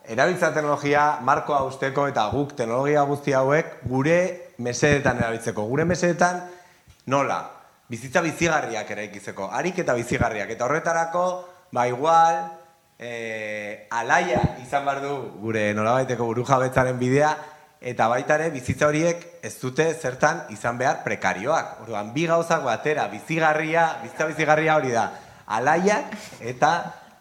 [0.05, 4.19] erabiltza teknologia markoa usteko eta guk teknologia guzti hauek gure
[4.59, 5.65] mesedetan erabiltzeko.
[5.71, 6.43] Gure mesedetan
[7.07, 7.41] nola?
[7.89, 10.53] Bizitza bizigarriak eraikitzeko harik eta bizigarriak.
[10.53, 11.25] Eta horretarako
[11.73, 12.43] ba igual
[12.99, 17.33] e, alaia izan behar du gure nolabaiteko burujabetzaren bidea
[17.81, 21.81] eta baita ere bizitza horiek ez dute zertan izan behar prekarioak.
[21.85, 25.11] Orduan, bi gauzak batera, bizigarria, bizitza bizigarria hori da,
[25.47, 26.75] alaiak eta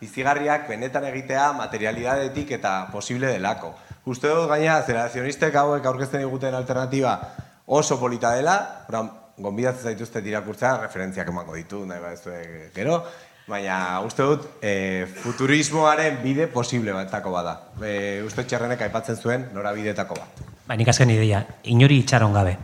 [0.03, 3.74] bizigarriak benetan egitea materialidadetik eta posible delako.
[4.05, 7.17] Uste dut gaina, aceleracionistek hauek aurkezten diguten alternatiba
[7.65, 8.57] oso polita dela,
[8.89, 12.99] orduan, gonbidatzen zaituzte irakurtzea, referentziak emango ditu, nahi baduzue gero,
[13.47, 17.55] baina uste dut e, futurismoaren bide posible batako bada.
[17.82, 20.45] E, uste txerrenek aipatzen zuen norabidetako bat.
[20.67, 22.55] Ba, nik azken ideia, inori itxaron gabe.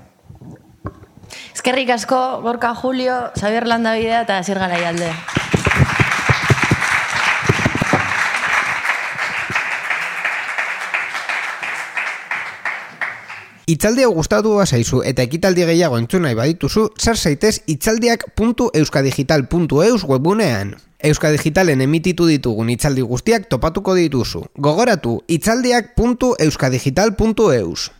[1.53, 5.13] Eskerrik asko, Gorka Julio, Xabier Landabidea eta Asier Garaialde.
[13.69, 20.73] Itzaldi hau gustatu zaizu eta ekitaldi gehiago entzun nahi badituzu, sar zaitez itzaldiak.euskadigital.eus webunean.
[20.99, 24.45] Euskadigitalen emititu ditugun itzaldi guztiak topatuko dituzu.
[24.57, 27.98] Gogoratu, itzaldiak.euskadigital.eus.